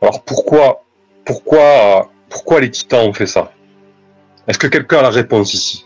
[0.01, 0.85] Alors pourquoi,
[1.25, 3.51] pourquoi, pourquoi les titans ont fait ça?
[4.47, 5.85] Est-ce que quelqu'un a la réponse ici?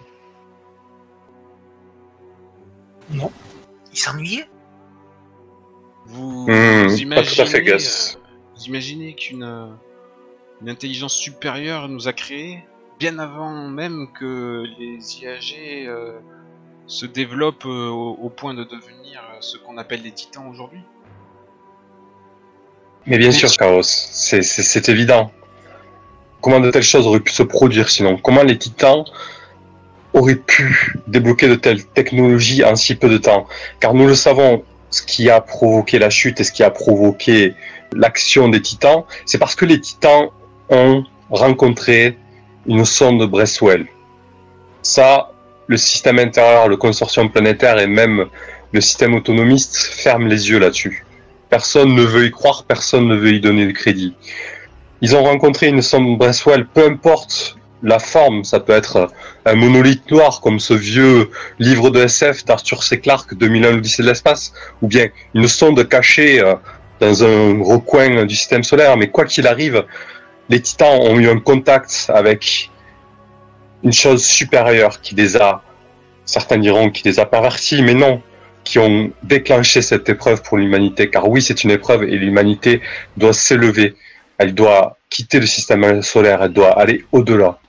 [3.93, 4.48] Il s'ennuyait?
[6.06, 8.15] Vous, Hmm, vous pas tout à fait, imaginez, Gus.
[8.15, 8.20] euh,
[8.56, 9.67] vous imaginez qu'une euh,
[10.62, 12.63] une intelligence supérieure nous a créés
[13.00, 16.20] bien avant même que les IAG euh,
[16.86, 20.82] se développent euh, au, au point de devenir ce qu'on appelle les titans aujourd'hui
[23.06, 25.32] Mais bien sûr, Chaos, c'est évident.
[26.41, 28.17] Comment de telles choses auraient pu se produire sinon?
[28.17, 29.04] Comment les titans
[30.13, 33.47] auraient pu débloquer de telles technologies en si peu de temps?
[33.80, 37.54] Car nous le savons, ce qui a provoqué la chute et ce qui a provoqué
[37.93, 40.30] l'action des titans, c'est parce que les titans
[40.69, 42.17] ont rencontré
[42.65, 43.88] une sonde Bresswell.
[44.82, 45.32] Ça,
[45.67, 48.26] le système intérieur, le consortium planétaire et même
[48.71, 51.06] le système autonomiste ferment les yeux là-dessus.
[51.50, 54.13] Personne ne veut y croire, personne ne veut y donner de crédit.
[55.02, 59.12] Ils ont rencontré une sonde Bresswell, peu importe la forme, ça peut être
[59.46, 61.30] un monolithe noir comme ce vieux
[61.60, 63.00] livre de SF d'Arthur C.
[63.00, 66.56] Clarke, 2001 l'Odyssée de l'espace, ou bien une sonde cachée euh,
[67.00, 69.86] dans un recoin du système solaire, mais quoi qu'il arrive,
[70.50, 72.72] les titans ont eu un contact avec
[73.84, 75.62] une chose supérieure qui les a,
[76.26, 78.22] certains diront qui les a pervertis, mais non,
[78.64, 82.82] qui ont déclenché cette épreuve pour l'humanité, car oui, c'est une épreuve et l'humanité
[83.16, 83.96] doit s'élever,
[84.38, 87.60] elle doit quitter le système solaire, elle doit aller au-delà.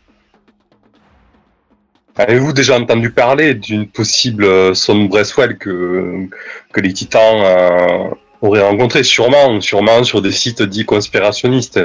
[2.16, 6.28] Avez-vous déjà entendu parler d'une possible euh, sonde Bresswell que,
[6.72, 8.10] que les titans euh,
[8.42, 11.80] auraient rencontré Sûrement, sûrement sur des sites dits conspirationnistes,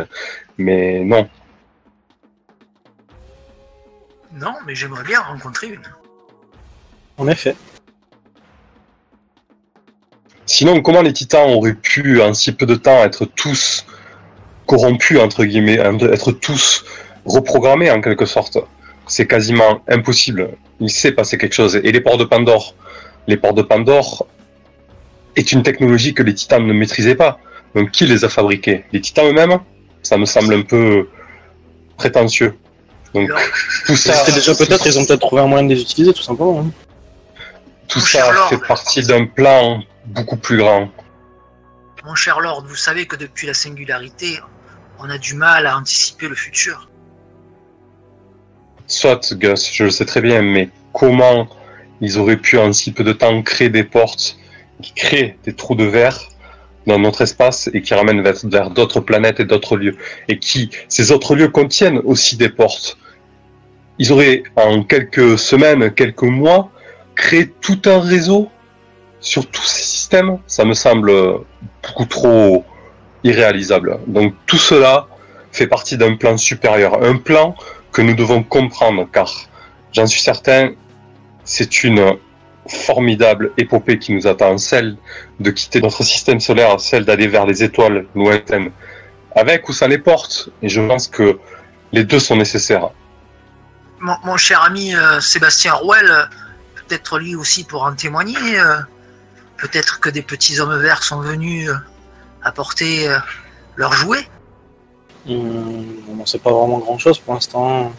[0.57, 1.29] mais non.
[4.33, 5.83] Non, mais j'aimerais bien en rencontrer une.
[7.17, 7.55] En effet.
[10.47, 13.85] Sinon, comment les titans auraient pu, en si peu de temps, être tous
[14.73, 15.79] corrompus, entre guillemets,
[16.17, 16.83] être tous
[17.25, 18.57] reprogrammés en quelque sorte
[19.07, 20.49] C'est quasiment impossible.
[20.79, 21.75] Il s'est passé quelque chose.
[21.83, 22.73] Et les ports de Pandore,
[23.27, 24.25] les ports de Pandore
[25.35, 27.39] est une technologie que les titans ne maîtrisaient pas.
[27.75, 28.83] Donc, qui les a fabriqués?
[28.93, 29.59] Les titans eux-mêmes?
[30.01, 31.07] Ça me semble un peu
[31.97, 32.55] prétentieux.
[33.13, 33.29] Donc,
[33.85, 36.23] tout ça, C'était déjà peut-être, ils ont peut-être trouvé un moyen de les utiliser, tout
[36.23, 36.61] simplement.
[36.61, 36.71] hein.
[37.87, 38.49] tout Mon ça Lord.
[38.49, 40.89] fait partie d'un plan beaucoup plus grand.
[42.05, 44.39] Mon cher Lord, vous savez que depuis la singularité,
[45.03, 46.89] on a du mal à anticiper le futur.
[48.87, 51.47] Soit, Gus, je le sais très bien, mais comment
[51.99, 54.37] ils auraient pu en si peu de temps créer des portes
[54.81, 56.19] qui créent des trous de verre
[56.87, 59.97] dans notre espace et qui ramènent vers, vers d'autres planètes et d'autres lieux
[60.29, 62.97] et qui, ces autres lieux contiennent aussi des portes.
[63.99, 66.71] Ils auraient, en quelques semaines, quelques mois,
[67.15, 68.49] créé tout un réseau
[69.19, 70.39] sur tous ces systèmes.
[70.47, 71.11] Ça me semble
[71.81, 72.65] beaucoup trop
[73.23, 73.99] irréalisable.
[74.07, 75.07] Donc tout cela
[75.51, 77.55] fait partie d'un plan supérieur, un plan
[77.91, 79.31] que nous devons comprendre, car
[79.91, 80.71] j'en suis certain,
[81.43, 82.17] c'est une
[82.67, 84.97] formidable épopée qui nous attend, celle
[85.39, 88.71] de quitter notre système solaire, celle d'aller vers les étoiles lointaines,
[89.35, 90.49] avec ou sans les portes.
[90.61, 91.37] Et je pense que
[91.91, 92.89] les deux sont nécessaires.
[93.99, 96.09] Mon, cher ami euh, Sébastien Rouel,
[96.75, 98.37] peut-être lui aussi pour en témoigner.
[98.59, 98.79] euh,
[99.57, 101.75] peut-être que des petits hommes verts sont venus euh,
[102.43, 103.17] apporter euh,
[103.75, 104.27] leurs jouets.
[105.27, 105.85] Hum,
[106.19, 107.91] on sait pas vraiment grand chose pour l'instant.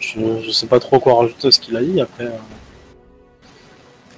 [0.00, 2.00] Je, je sais pas trop quoi rajouter à ce qu'il a dit.
[2.00, 2.38] Après, euh,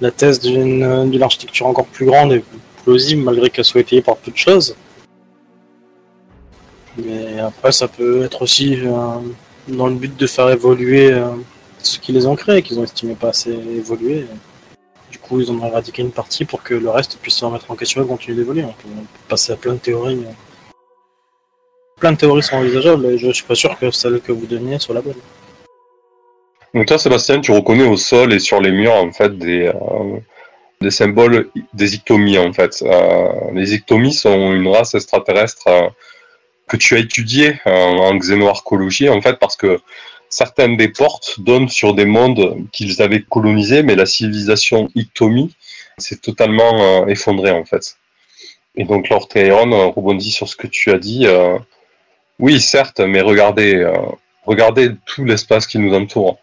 [0.01, 2.43] la thèse d'une d'une architecture encore plus grande est
[2.83, 4.75] plausible malgré qu'elle soit étayée par peu de choses.
[6.97, 9.17] Mais après, ça peut être aussi euh,
[9.67, 11.29] dans le but de faire évoluer euh,
[11.81, 14.25] ce qui les ont créés, qu'ils ont estimé pas assez évoluer.
[15.39, 18.03] Ils en ont éradiqué une partie pour que le reste puisse se remettre en question
[18.03, 18.63] et continuer d'évoluer.
[18.63, 20.25] On peut on peut passer à plein de théories.
[21.99, 24.79] plein de théories sont envisageables et je suis pas sûr que celle que vous donniez
[24.79, 25.15] soit la bonne.
[26.73, 30.19] Donc toi, Sébastien, tu reconnais au sol et sur les murs, en fait, des, euh,
[30.81, 32.81] des symboles des ictomies, en fait.
[32.81, 35.87] Euh, les ictomies sont une race extraterrestre euh,
[36.67, 39.79] que tu as étudiée en xénoarchéologie, en fait, parce que
[40.33, 45.53] certaines des portes donnent sur des mondes qu'ils avaient colonisés, mais la civilisation ictomie
[45.99, 47.97] s'est totalement euh, effondrée, en fait.
[48.75, 51.27] Et donc, Lord Théron euh, rebondit sur ce que tu as dit.
[51.27, 51.59] euh,
[52.39, 53.87] oui, certes, mais regardez,
[54.43, 56.39] regardez tout l'espace qui nous entoure.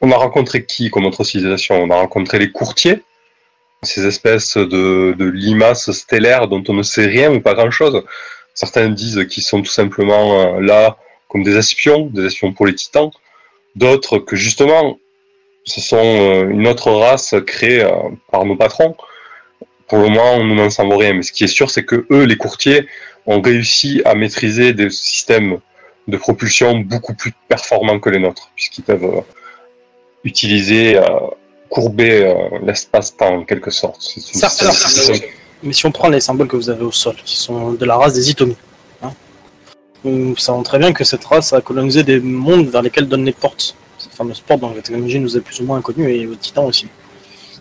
[0.00, 1.74] On a rencontré qui comme autre civilisation?
[1.82, 3.02] On a rencontré les courtiers,
[3.82, 8.04] ces espèces de, de limaces stellaires dont on ne sait rien ou pas grand-chose.
[8.54, 10.96] Certains disent qu'ils sont tout simplement là
[11.28, 13.10] comme des espions, des espions pour les titans.
[13.76, 14.98] D'autres que justement,
[15.64, 17.92] ce sont euh, une autre race créée euh,
[18.32, 18.96] par nos patrons.
[19.86, 21.12] Pour le moment, nous n'en savons rien.
[21.12, 22.86] Mais ce qui est sûr, c'est que eux, les courtiers,
[23.26, 25.58] ont réussi à maîtriser des systèmes
[26.08, 29.20] de propulsion beaucoup plus performants que les nôtres, puisqu'ils peuvent euh,
[30.24, 30.98] utiliser,
[31.70, 34.00] courber l'espace-temps en quelque sorte.
[34.00, 34.64] Certes,
[35.62, 37.96] Mais si on prend les symboles que vous avez au sol, qui sont de la
[37.96, 38.56] race des Itomi,
[40.04, 43.32] nous savons très bien que cette race a colonisé des mondes vers lesquels donnent les
[43.32, 46.34] portes cette fameuse porte dont la technologie nous est plus ou moins inconnue et aux
[46.36, 46.86] titans aussi.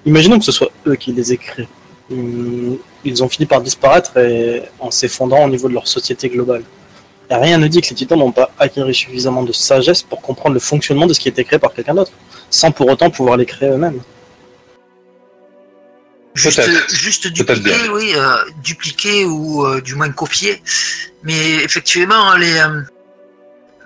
[0.06, 1.68] Imaginons que ce soit eux qui les aient créés.
[2.10, 6.64] Ils ont fini par disparaître et en s'effondrant au niveau de leur société globale.
[7.30, 10.62] Rien ne dit que les titans n'ont pas acquis suffisamment de sagesse pour comprendre le
[10.62, 12.12] fonctionnement de ce qui été créé par quelqu'un d'autre,
[12.50, 14.00] sans pour autant pouvoir les créer eux-mêmes.
[16.38, 20.62] Juste, dupliquer, oui, euh, dupliquer ou euh, du moins copier.
[21.24, 22.82] Mais effectivement, les euh,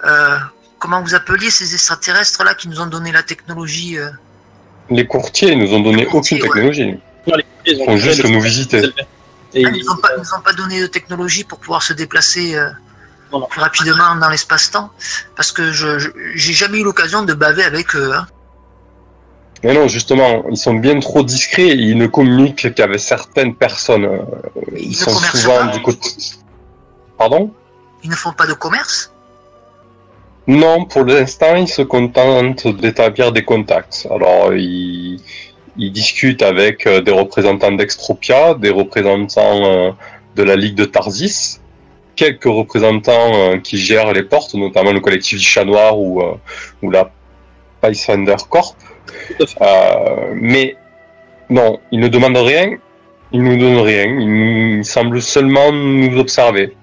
[0.05, 0.37] euh,
[0.79, 4.09] comment vous appeliez ces extraterrestres là qui nous ont donné la technologie euh,
[4.89, 6.71] Les courtiers nous ont donné courtiers, aucune ouais.
[6.71, 6.99] technologie.
[7.27, 7.43] Ils
[7.77, 8.81] Ils font juste nous visiter.
[9.53, 12.69] Et ah, ils- n'ont pas, ont donné de technologie pour pouvoir se déplacer euh,
[13.49, 14.91] plus rapidement dans l'espace-temps.
[15.35, 18.11] Parce que je je- j'ai jamais eu l'occasion de baver avec eux.
[18.13, 18.25] hein.
[19.63, 24.05] Mais non, justement, ils sont bien trop discrets et ils ne communiquent qu'avec certaines personnes.
[24.05, 24.19] Euh,
[24.75, 25.67] Ils sont souvent pas.
[25.67, 26.09] du côté.
[27.17, 27.51] Pardon
[28.03, 29.13] Ils ne font pas de commerce.
[30.47, 34.07] Non, pour l'instant, ils se contentent d'établir des contacts.
[34.09, 35.21] Alors, ils,
[35.77, 39.91] ils discutent avec euh, des représentants d'Extropia, des représentants euh,
[40.35, 41.59] de la Ligue de Tarsis,
[42.15, 46.21] quelques représentants qui gèrent les portes, notamment le collectif du Chat Noir ou,
[46.81, 47.11] ou la
[47.81, 48.75] Pathfinder Corp.
[49.61, 50.75] Euh, mais
[51.49, 52.77] non, ils ne demandent rien,
[53.31, 56.75] ils nous donnent rien, ils, ils semblent seulement nous observer.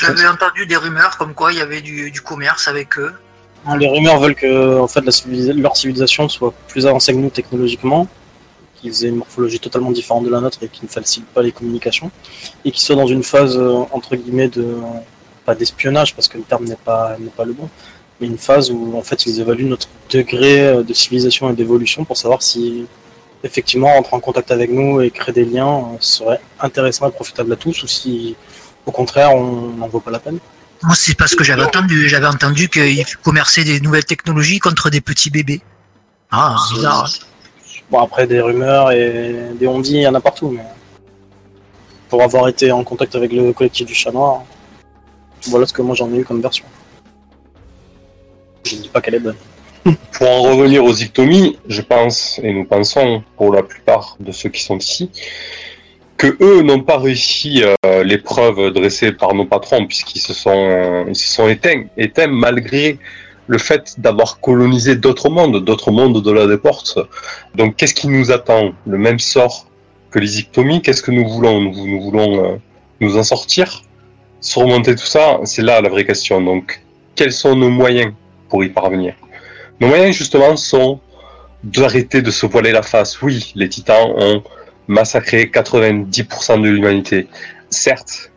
[0.00, 3.12] J'avais entendu des rumeurs comme quoi il y avait du, du commerce avec eux.
[3.78, 7.30] Les rumeurs veulent que en fait, la civilisa- leur civilisation soit plus avancée que nous
[7.30, 8.06] technologiquement,
[8.76, 11.50] qu'ils aient une morphologie totalement différente de la nôtre et qui ne facilitent pas les
[11.52, 12.10] communications,
[12.64, 14.76] et qu'ils soient dans une phase euh, entre guillemets de
[15.44, 17.68] pas d'espionnage parce que le terme n'est pas n'est pas le bon,
[18.20, 22.04] mais une phase où en fait ils évaluent notre degré euh, de civilisation et d'évolution
[22.04, 22.86] pour savoir si
[23.44, 27.52] effectivement rentrer en contact avec nous et créer des liens euh, serait intéressant et profitable
[27.52, 28.36] à tous ou si
[28.84, 30.38] au contraire on n'en vaut pas la peine.
[30.82, 32.06] Moi, c'est parce que j'avais entendu.
[32.06, 35.62] J'avais entendu qu'ils commerçaient des nouvelles technologies contre des petits bébés.
[36.30, 37.08] Ah, bizarre.
[37.90, 40.64] Bon, après, des rumeurs et des on-dit, il y en a partout, mais
[42.08, 44.42] pour avoir été en contact avec le collectif du chat noir,
[45.48, 46.64] voilà ce que moi j'en ai eu comme version.
[48.66, 49.36] Je ne dis pas qu'elle est bonne.
[50.12, 54.48] Pour en revenir aux ictomies, je pense, et nous pensons pour la plupart de ceux
[54.48, 55.10] qui sont ici,
[56.16, 61.14] que eux n'ont pas réussi euh, l'épreuve dressée par nos patrons, puisqu'ils se sont, ils
[61.14, 62.98] se sont éteints, éteints malgré
[63.46, 66.98] le fait d'avoir colonisé d'autres mondes, d'autres mondes au-delà des portes.
[67.54, 68.72] Donc qu'est-ce qui nous attend?
[68.86, 69.66] Le même sort
[70.10, 70.82] que les ictomies?
[70.82, 71.60] Qu'est-ce que nous voulons?
[71.60, 72.56] Nous, nous voulons euh,
[73.00, 73.82] nous en sortir?
[74.40, 76.40] Surmonter tout ça, c'est là la vraie question.
[76.40, 76.80] Donc
[77.14, 78.12] quels sont nos moyens?
[78.48, 79.14] Pour y parvenir
[79.80, 81.00] nos moyens, justement, sont
[81.62, 83.20] d'arrêter de se voiler la face.
[83.22, 84.42] Oui, les titans ont
[84.88, 87.28] massacré 90% de l'humanité.
[87.70, 88.30] Certes,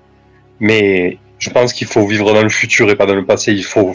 [0.59, 3.53] mais je pense qu'il faut vivre dans le futur et pas dans le passé.
[3.53, 3.93] Il faut,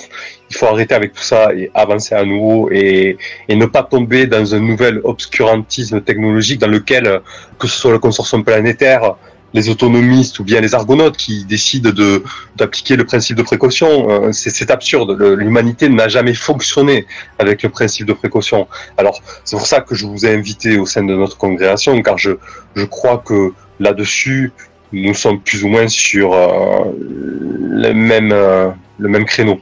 [0.50, 4.27] il faut arrêter avec tout ça et avancer à nouveau et, et ne pas tomber
[4.27, 7.20] dans un nouvel obscurantisme technologique dans lequel,
[7.59, 9.16] que ce soit le consortium planétaire,
[9.54, 12.22] les autonomistes ou bien les argonautes qui décident de
[12.56, 15.10] d'appliquer le principe de précaution, euh, c'est c'est absurde.
[15.18, 17.06] Le- L'humanité n'a jamais fonctionné
[17.38, 18.66] avec le principe de précaution.
[18.98, 22.18] Alors c'est pour ça que je vous ai invité au sein de notre congrégation, car
[22.18, 22.32] je
[22.74, 24.52] je crois que là-dessus
[24.92, 29.58] nous sommes plus ou moins sur euh, le même euh, le même créneau.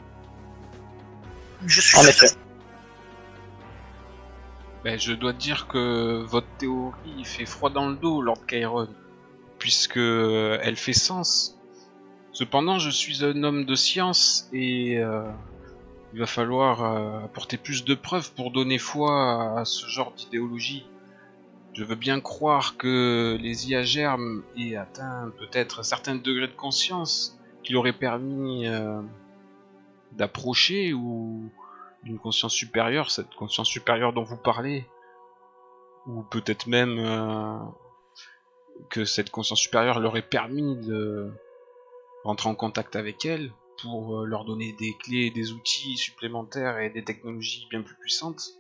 [1.67, 2.31] Je suis En effet.
[4.85, 8.89] Ben, je dois dire que votre théorie fait froid dans le dos, Lord Chiron,
[9.63, 11.57] puisque euh, elle fait sens.
[12.33, 15.23] Cependant, je suis un homme de science et euh,
[16.13, 20.85] il va falloir euh, apporter plus de preuves pour donner foi à ce genre d'idéologie.
[21.75, 26.57] Je veux bien croire que les IA germes aient atteint peut-être un certain degré de
[26.57, 28.67] conscience qui leur aurait permis
[30.11, 31.49] d'approcher ou
[32.03, 34.85] d'une conscience supérieure, cette conscience supérieure dont vous parlez,
[36.09, 36.99] ou peut-être même
[38.91, 41.33] que cette conscience supérieure leur ait permis de
[42.25, 46.91] rentrer en contact avec elle pour euh, leur donner des clés, des outils supplémentaires et
[46.91, 48.51] des technologies bien plus puissantes.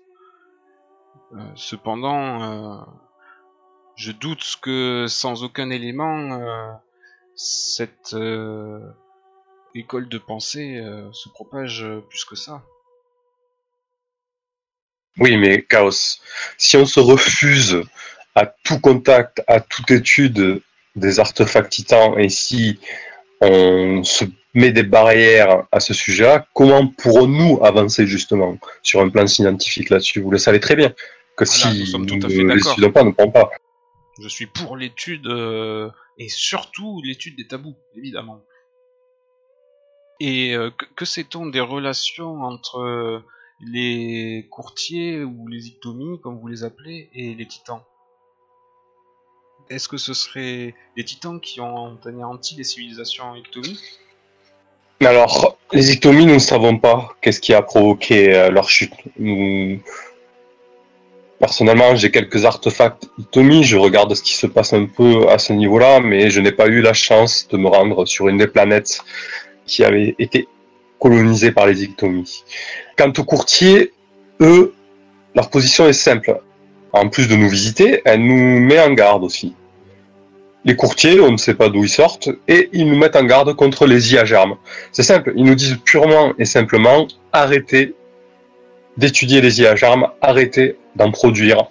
[1.34, 2.84] Euh, cependant, euh,
[3.96, 6.80] je doute que sans aucun élément,
[7.34, 8.16] cette
[9.74, 12.62] école de pensée se propage plus que ça.
[15.18, 16.20] Oui, mais Chaos,
[16.56, 17.82] si on se refuse
[18.34, 20.62] à tout contact, à toute étude
[20.96, 22.78] des artefacts titans, et si
[23.40, 29.26] on se met des barrières à ce sujet-là, comment pourrons-nous avancer justement sur un plan
[29.26, 30.20] scientifique là-dessus?
[30.20, 30.90] Vous le savez très bien
[31.36, 33.50] que Voilà, nous si nous fait ne pas, nous ne pourrons pas.
[34.20, 38.42] Je suis pour l'étude euh, et surtout l'étude des tabous, évidemment.
[40.20, 43.24] Et euh, que, que sait-on des relations entre euh,
[43.60, 47.82] les courtiers ou les ictomies, comme vous les appelez, et les titans?
[49.72, 53.80] Est-ce que ce serait les titans qui ont anéanti les civilisations ictomies
[55.00, 58.92] Alors, les ictomies, nous ne savons pas qu'est-ce qui a provoqué euh, leur chute.
[61.38, 65.54] Personnellement, j'ai quelques artefacts ictomies, je regarde ce qui se passe un peu à ce
[65.54, 69.00] niveau-là, mais je n'ai pas eu la chance de me rendre sur une des planètes
[69.64, 70.48] qui avait été
[71.00, 72.44] colonisée par les ictomies.
[72.98, 73.92] Quant aux courtiers,
[74.40, 74.74] eux,
[75.34, 76.42] leur position est simple.
[76.92, 79.54] En plus de nous visiter, elle nous met en garde aussi.
[80.64, 83.54] Les courtiers, on ne sait pas d'où ils sortent, et ils nous mettent en garde
[83.54, 84.56] contre les IA germes.
[84.92, 87.94] C'est simple, ils nous disent purement et simplement arrêtez
[88.96, 91.64] d'étudier les IA germes, arrêtez d'en produire.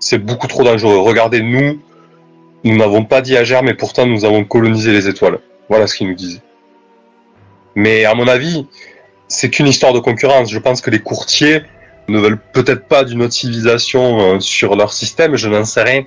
[0.00, 0.98] C'est beaucoup trop dangereux.
[0.98, 1.80] Regardez, nous,
[2.64, 5.38] nous n'avons pas d'IA germes et pourtant nous avons colonisé les étoiles.
[5.68, 6.42] Voilà ce qu'ils nous disaient.
[7.74, 8.66] Mais à mon avis,
[9.28, 10.50] c'est qu'une histoire de concurrence.
[10.50, 11.62] Je pense que les courtiers
[12.10, 16.02] ne veulent peut-être pas d'une autre civilisation euh, sur leur système, je n'en sais rien,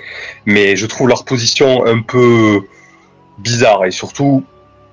[0.45, 2.61] mais je trouve leur position un peu
[3.39, 4.45] bizarre et surtout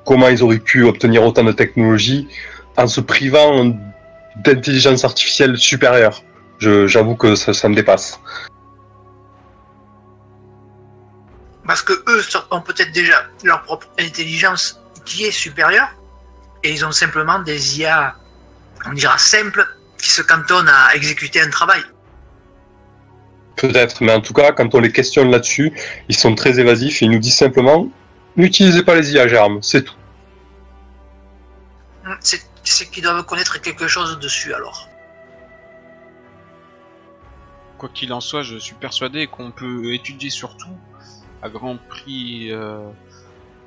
[0.05, 2.29] comment ils auraient pu obtenir autant de technologie
[2.77, 3.77] en se privant
[4.37, 6.23] d'intelligence artificielle supérieure.
[6.59, 8.21] J'avoue que ça, ça me dépasse.
[11.67, 15.89] Parce que eux ont peut-être déjà leur propre intelligence qui est supérieure,
[16.63, 18.17] et ils ont simplement des IA,
[18.87, 19.67] on dira simples,
[20.01, 21.83] qui se cantonnent à exécuter un travail.
[23.57, 25.73] Peut-être, mais en tout cas, quand on les questionne là-dessus,
[26.09, 27.89] ils sont très évasifs et ils nous disent simplement
[28.37, 29.95] n'utilisez pas les IA germes, c'est tout.
[32.23, 34.89] C'est qu'ils doivent connaître quelque chose dessus alors.
[37.79, 40.77] Quoi qu'il en soit, je suis persuadé qu'on peut étudier surtout
[41.43, 42.91] à grand prix euh,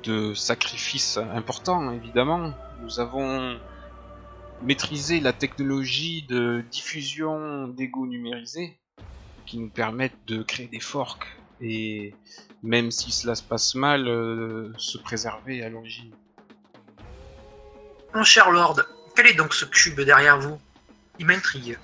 [0.04, 2.52] de sacrifices importants, évidemment.
[2.82, 3.56] Nous avons
[4.64, 8.76] maîtrisé la technologie de diffusion d'ego numérisé
[9.46, 11.26] qui nous permettent de créer des forks
[11.60, 12.14] et
[12.62, 16.10] même si cela se passe mal, euh, se préserver à l'origine.
[18.14, 18.80] Mon cher Lord,
[19.14, 20.58] quel est donc ce cube derrière vous?
[21.18, 21.78] Il m'intrigue.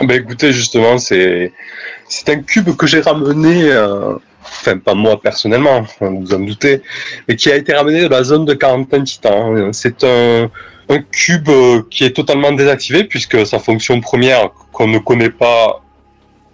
[0.00, 1.52] Bah écoutez, justement, c'est
[2.08, 4.14] c'est un cube que j'ai ramené euh,
[4.50, 6.82] enfin pas moi personnellement, vous en doutez,
[7.28, 9.72] mais qui a été ramené de la zone de quarantaine titan.
[9.72, 10.50] C'est un,
[10.90, 15.82] un cube euh, qui est totalement désactivé puisque sa fonction première qu'on ne connaît pas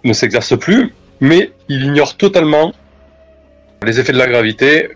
[0.03, 2.71] ne s'exerce plus, mais il ignore totalement
[3.83, 4.89] les effets de la gravité.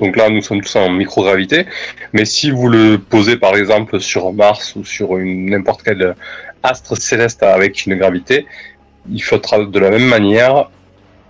[0.00, 1.66] Donc là, nous sommes tous en microgravité,
[2.12, 6.14] mais si vous le posez par exemple sur Mars ou sur n'importe quel
[6.62, 8.46] astre céleste avec une gravité,
[9.10, 10.70] il flottera de la même manière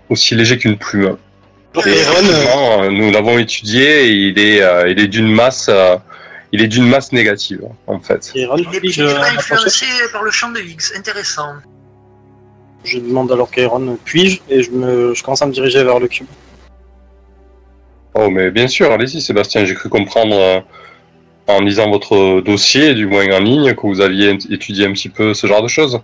[0.08, 1.16] aussi léger qu'une plume.
[1.76, 5.96] Euh, nous l'avons étudié et il est, euh, il est d'une masse, euh,
[6.52, 8.32] il est d'une masse négative en fait.
[8.34, 11.54] il n'est pas influencé par le champ de Higgs, intéressant.
[12.84, 16.08] Je demande alors Kairon, puis-je Et je, me, je commence à me diriger vers le
[16.08, 16.26] cube.
[18.14, 20.64] Oh mais bien sûr, allez-y Sébastien, j'ai cru comprendre
[21.48, 25.34] en lisant votre dossier, du moins en ligne, que vous aviez étudié un petit peu
[25.34, 26.00] ce genre de choses.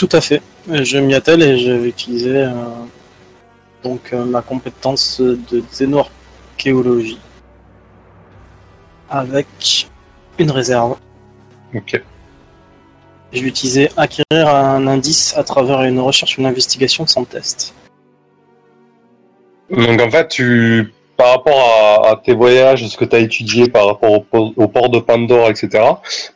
[0.00, 0.40] Tout à fait.
[0.66, 2.52] Je m'y attelle et je vais utiliser euh,
[3.82, 7.18] donc euh, ma compétence de xénoarchéologie
[9.10, 9.90] avec
[10.38, 10.96] une réserve.
[11.74, 12.02] Ok.
[13.34, 17.74] Je vais utiliser acquérir un indice à travers une recherche ou une investigation sans test.
[19.68, 23.86] Donc en fait, tu par rapport à, tes voyages, ce que tu as étudié par
[23.86, 25.68] rapport au, port de Pandore, etc.,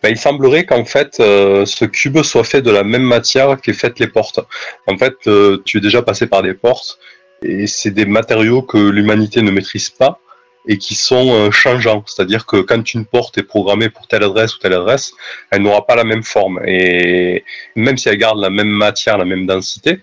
[0.02, 3.72] bah, il semblerait qu'en fait, euh, ce cube soit fait de la même matière qu'est
[3.72, 4.40] faite les portes.
[4.86, 6.98] En fait, euh, tu es déjà passé par des portes,
[7.42, 10.20] et c'est des matériaux que l'humanité ne maîtrise pas
[10.68, 12.04] et qui sont euh, changeants.
[12.06, 15.12] C'est-à-dire que quand une porte est programmée pour telle adresse ou telle adresse,
[15.50, 16.60] elle n'aura pas la même forme.
[16.66, 17.42] Et
[17.74, 20.00] même si elle garde la même matière, la même densité,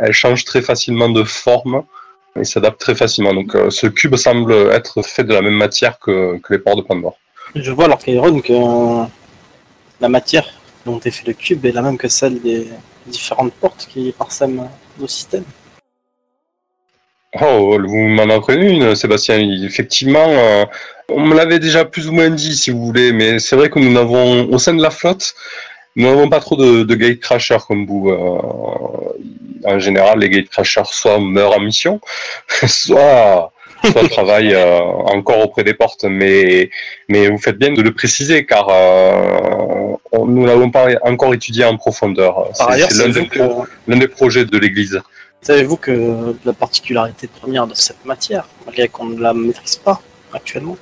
[0.00, 1.84] elle change très facilement de forme
[2.36, 3.32] il s'adapte très facilement.
[3.32, 6.82] Donc euh, ce cube semble être fait de la même matière que, les ports de
[6.82, 7.18] Pandore.
[7.54, 9.04] Je vois alors qu'Iron que euh,
[10.00, 10.46] la matière
[10.84, 12.68] dont est fait le cube est la même que celle des
[13.06, 14.68] différentes portes qui parsèment
[14.98, 15.44] nos systèmes.
[17.40, 19.38] Oh, vous m'en apprenez une, Sébastien.
[19.64, 20.64] Effectivement, euh,
[21.08, 23.80] on me l'avait déjà plus ou moins dit, si vous voulez, mais c'est vrai que
[23.80, 25.34] nous n'avons, au sein de la flotte,
[25.96, 28.10] nous n'avons pas trop de, de gate crashers comme vous
[29.64, 32.00] en général, les gatecrashers soit meurent en mission,
[32.66, 33.52] soit,
[33.82, 36.04] soit travaillent euh, encore auprès des portes.
[36.04, 36.70] Mais,
[37.08, 41.64] mais vous faites bien de le préciser, car euh, nous ne l'avons pas encore étudié
[41.64, 42.48] en profondeur.
[42.54, 45.00] C'est l'un des, des, projets de l'Église.
[45.42, 50.00] Savez-vous que la particularité première de cette matière, malgré qu'on ne la maîtrise pas
[50.32, 50.76] actuellement,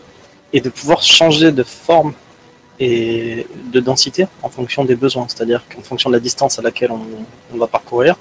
[0.53, 2.12] est de pouvoir changer de forme
[2.78, 5.26] et de densité en fonction des besoins.
[5.28, 7.03] C'est-à-dire qu'en fonction de la distance à laquelle on,
[7.53, 8.16] on va parcourir,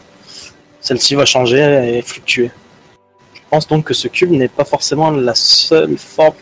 [0.82, 1.62] celle-ci va changer
[1.98, 2.52] et fluctuer.
[3.34, 6.34] Je pense donc que ce cube n'est pas forcément la seule forme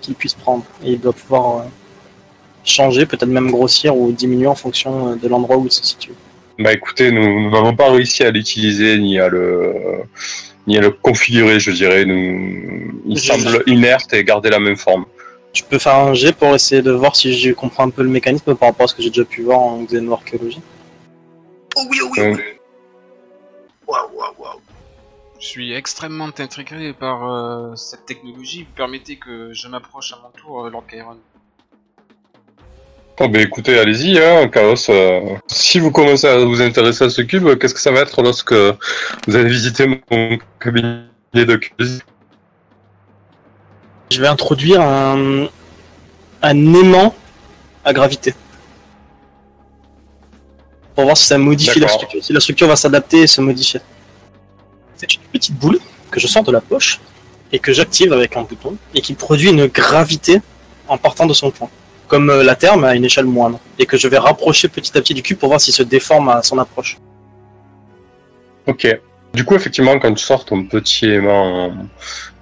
[0.00, 0.64] qu'il puisse prendre.
[0.84, 1.62] Et il doit pouvoir euh,
[2.64, 6.12] changer, peut-être même grossir ou diminuer en fonction euh, de l'endroit où il se situe.
[6.58, 9.74] Bah écoutez, nous n'avons pas réussi à l'utiliser ni à le
[10.66, 12.04] ni à le configurer, je dirais.
[12.04, 15.04] Nous, il Je- semble inerte et garder la même forme.
[15.52, 18.08] Je peux faire un jet pour essayer de voir si je comprends un peu le
[18.08, 20.60] mécanisme par rapport à ce que j'ai déjà pu voir en xénoarchéologie.
[21.76, 22.40] Oh oui, oh oui, oh oui.
[25.46, 28.64] Je suis extrêmement intrigué par euh, cette technologie.
[28.64, 31.18] Vous permettez que je m'approche à mon tour, euh, Lord Chiron.
[33.20, 34.74] Oh, bah écoutez, allez-y, hein, Chaos.
[34.88, 38.22] euh, si vous commencez à vous intéresser à ce cube, qu'est-ce que ça va être
[38.22, 42.02] lorsque vous allez visiter mon cabinet de cuisine?
[44.10, 45.46] Je vais introduire un,
[46.42, 47.14] un aimant
[47.84, 48.34] à gravité.
[50.96, 53.80] Pour voir si ça modifie la structure, si la structure va s'adapter et se modifier.
[54.96, 55.78] C'est une petite boule
[56.10, 57.00] que je sors de la poche
[57.52, 60.40] et que j'active avec un bouton et qui produit une gravité
[60.88, 61.68] en partant de son point.
[62.08, 63.58] Comme euh, la Terre, mais à une échelle moindre.
[63.78, 66.28] Et que je vais rapprocher petit à petit du cube pour voir s'il se déforme
[66.28, 66.98] à son approche.
[68.66, 68.86] Ok.
[69.34, 71.72] Du coup, effectivement, quand tu sors ton petit aimant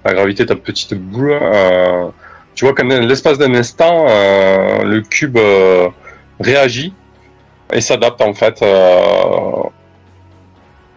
[0.03, 2.07] à gravité, ta petite boule, euh,
[2.53, 5.37] tu vois qu'en l'espace d'un instant, euh, le cube
[6.39, 6.93] réagit
[7.73, 8.63] et s'adapte en fait.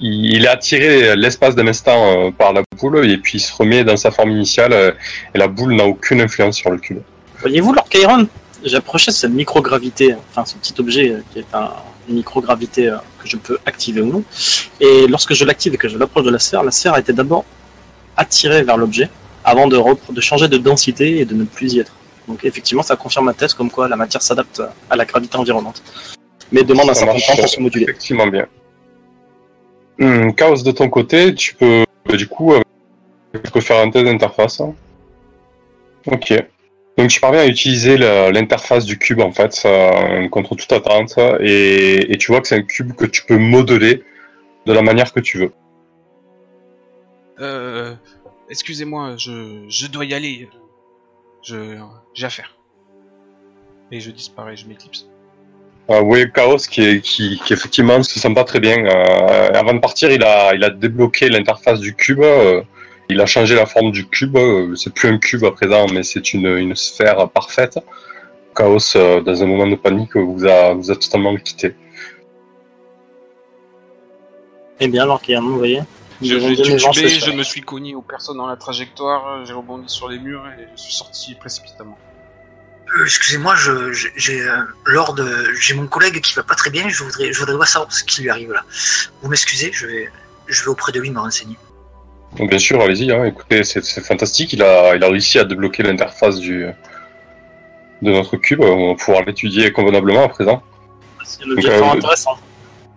[0.01, 3.53] Il, il est attiré l'espace d'un instant euh, par la boule et puis il se
[3.55, 4.91] remet dans sa forme initiale euh,
[5.35, 7.01] et la boule n'a aucune influence sur le cube.
[7.41, 8.27] Voyez-vous, Lord Chiron
[8.75, 11.71] approché cette microgravité, enfin ce petit objet euh, qui est un,
[12.09, 12.93] une microgravité
[13.23, 14.25] que je peux activer ou non.
[14.81, 17.13] Et lorsque je l'active et que je l'approche de la sphère, la sphère a été
[17.13, 17.45] d'abord
[18.17, 19.09] attirée vers l'objet
[19.45, 21.93] avant de, changer de densité et de ne plus y être.
[22.27, 25.83] Donc effectivement, ça confirme ma thèse comme quoi la matière s'adapte à la gravité environnante.
[26.53, 27.85] Mais demande un certain temps pour se moduler.
[27.85, 28.47] Effectivement bien.
[29.99, 32.63] Hmm, Chaos de ton côté, tu peux bah, du coup euh,
[33.35, 34.61] tu peux faire un test d'interface.
[34.61, 34.75] hein.
[36.07, 36.33] Ok.
[36.97, 39.67] Donc tu parviens à utiliser l'interface du cube en fait
[40.31, 44.03] contre toute attente et, tu vois que c'est un cube que tu peux modeler
[44.67, 45.53] de la manière que tu veux.
[47.41, 47.95] Euh,
[48.51, 50.49] excusez-moi, je, je dois y aller.
[51.43, 51.79] J'ai
[52.25, 52.57] affaire.
[53.93, 55.09] Et je disparais, je m'éclipse.
[55.91, 58.85] Euh, oui, Chaos qui, est, qui, qui effectivement se sent pas très bien.
[58.85, 62.21] Euh, avant de partir, il a, il a débloqué l'interface du cube.
[62.21, 62.63] euh,
[63.11, 64.37] il a changé la forme du cube.
[64.77, 67.79] c'est plus un cube à présent, mais c'est une, une sphère parfaite.
[68.55, 71.75] Chaos, euh, dans un moment de panique, vous a, vous a totalement quitté.
[74.81, 75.81] Eh bien, voyez
[76.21, 77.37] Je, avons j'ai donné vent titubé, ce je soir.
[77.37, 80.83] me suis cogné aux personnes dans la trajectoire, j'ai rebondi sur les murs et je
[80.83, 81.97] suis sorti précipitamment.
[82.97, 83.55] Euh, Excusez-moi,
[84.17, 86.89] j'ai euh, euh, j'ai mon collègue qui va pas très bien.
[86.89, 88.65] Je voudrais, je voudrais voir savoir ce qui lui arrive là.
[89.23, 90.09] Vous m'excusez, je vais,
[90.47, 91.57] je vais auprès de lui me renseigner.
[92.37, 93.11] Donc, bien sûr, allez-y.
[93.13, 94.53] Hein, écoutez, c'est, fantastique.
[94.53, 96.67] Il a, il a réussi à débloquer l'interface du
[98.03, 98.61] de notre cube.
[98.61, 100.63] On va pouvoir l'étudier convenablement à présent.
[101.25, 102.39] C'est le Donc, fort euh, intéressant.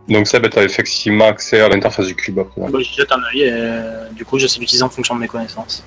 [0.07, 2.69] Donc Seb, tu as effectivement accès à l'interface du cube à présent.
[2.69, 5.27] Bah, je jette un œil et euh, du coup j'essaie d'utiliser en fonction de mes
[5.27, 5.83] connaissances.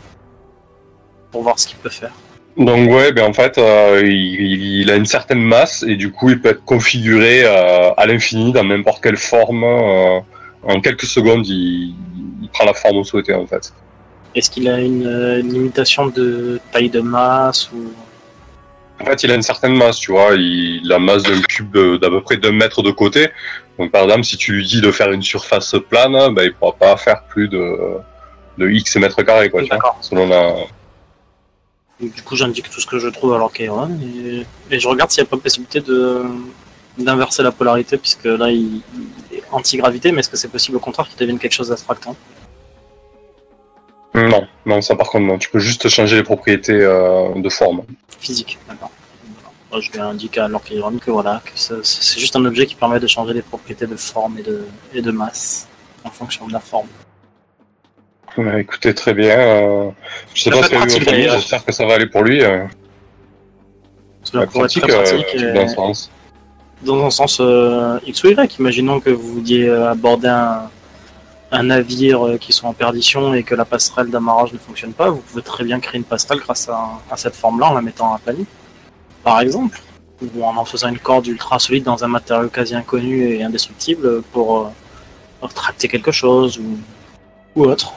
[1.31, 2.13] Pour voir ce qu'il peut faire.
[2.57, 6.31] Donc ouais, ben en fait, euh, il, il a une certaine masse et du coup,
[6.31, 9.65] il peut être configuré euh, à l'infini dans n'importe quelle forme.
[9.65, 10.21] euh,
[10.63, 11.95] en quelques secondes, il,
[12.43, 13.73] il prend la forme souhaitée en fait.
[14.35, 17.93] Est-ce qu'il a une, une limitation de taille de masse ou?
[19.01, 20.35] En fait, il a une certaine masse, tu vois.
[20.35, 23.29] Il la masse d'un cube d'à peu près d'un mètre de côté.
[23.79, 26.73] Donc par exemple, si tu lui dis de faire une surface plane, ben il pourra
[26.73, 27.77] pas faire plus de
[28.59, 29.63] de x mètres carrés, quoi.
[30.01, 30.55] selon la.
[32.01, 35.11] Du coup j'indique tout ce que je trouve à Lord Chiron et, et je regarde
[35.11, 36.22] s'il n'y a pas possibilité de
[36.99, 38.80] d'inverser la polarité puisque là il,
[39.30, 42.16] il est anti-gravité mais est-ce que c'est possible au contraire qu'il devienne quelque chose d'abstractant
[44.14, 45.38] Non, non, ça par contre non.
[45.38, 47.82] Tu peux juste changer les propriétés euh, de forme.
[48.20, 48.90] Physique, d'accord.
[49.80, 53.01] Je vais indiquer à Lord Chiron que voilà, que c'est juste un objet qui permet
[53.01, 55.66] de changer les propriétés de forme et de, et de masse
[56.05, 56.86] en fonction de la forme.
[58.37, 59.39] Ouais, écoutez, très bien.
[59.39, 59.91] euh,
[60.35, 62.22] je sais Ça pas ce qu'il a eu au j'espère que ça va aller pour
[62.22, 62.43] lui.
[62.43, 62.64] Euh,
[64.35, 65.55] être pratique, très euh, pratique.
[65.55, 66.11] dans ce sens.
[66.82, 68.59] dans un sens euh, X ou Y.
[68.59, 70.62] Imaginons que vous vouliez euh, aborder un,
[71.53, 75.11] un navire euh, qui soit en perdition et que la passerelle d'amarrage ne fonctionne pas,
[75.11, 78.12] vous pouvez très bien créer une passerelle grâce à, à cette forme-là en la mettant
[78.14, 78.35] à plat
[79.22, 79.80] par exemple,
[80.37, 84.22] ou en en faisant une corde ultra solide dans un matériau quasi inconnu et indestructible
[84.32, 84.72] pour
[85.43, 86.76] euh, tracter quelque chose ou,
[87.55, 87.95] ou autre.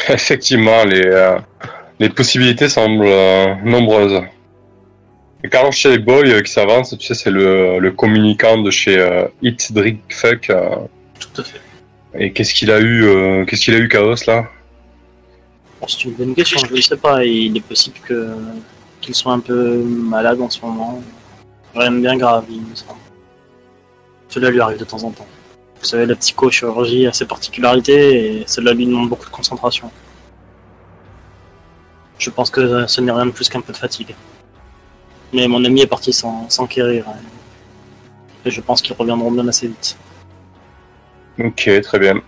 [0.08, 1.38] Effectivement, les, euh,
[1.98, 4.22] les possibilités semblent euh, nombreuses.
[5.42, 5.70] Et Carlos
[6.00, 10.00] Boy euh, qui s'avance, tu sais, c'est le, le communicant de chez euh, Eat, Drink,
[10.10, 10.50] Fuck.
[10.50, 10.76] euh,
[11.18, 11.60] Tout à fait.
[12.18, 14.44] et qu'est-ce qu'il a eu, euh, qu'est-ce qu'il a eu, Chaos, là?
[15.80, 17.24] Bon, c'est une bonne question, je ne sais pas.
[17.24, 18.28] Il est possible que
[19.00, 21.02] qu'il soit un peu malade en ce moment.
[21.74, 22.98] Rien de bien grave, il me semble.
[24.28, 25.26] Cela lui arrive de temps en temps.
[25.80, 29.90] Vous savez, la psychochirurgie a ses particularités et cela lui demande beaucoup de concentration.
[32.18, 34.14] Je pense que ce n'est rien de plus qu'un peu de fatigue.
[35.32, 37.06] Mais mon ami est parti sans s'enquérir.
[38.44, 39.96] Et je pense qu'ils reviendront bien assez vite.
[41.38, 42.20] Ok, très bien.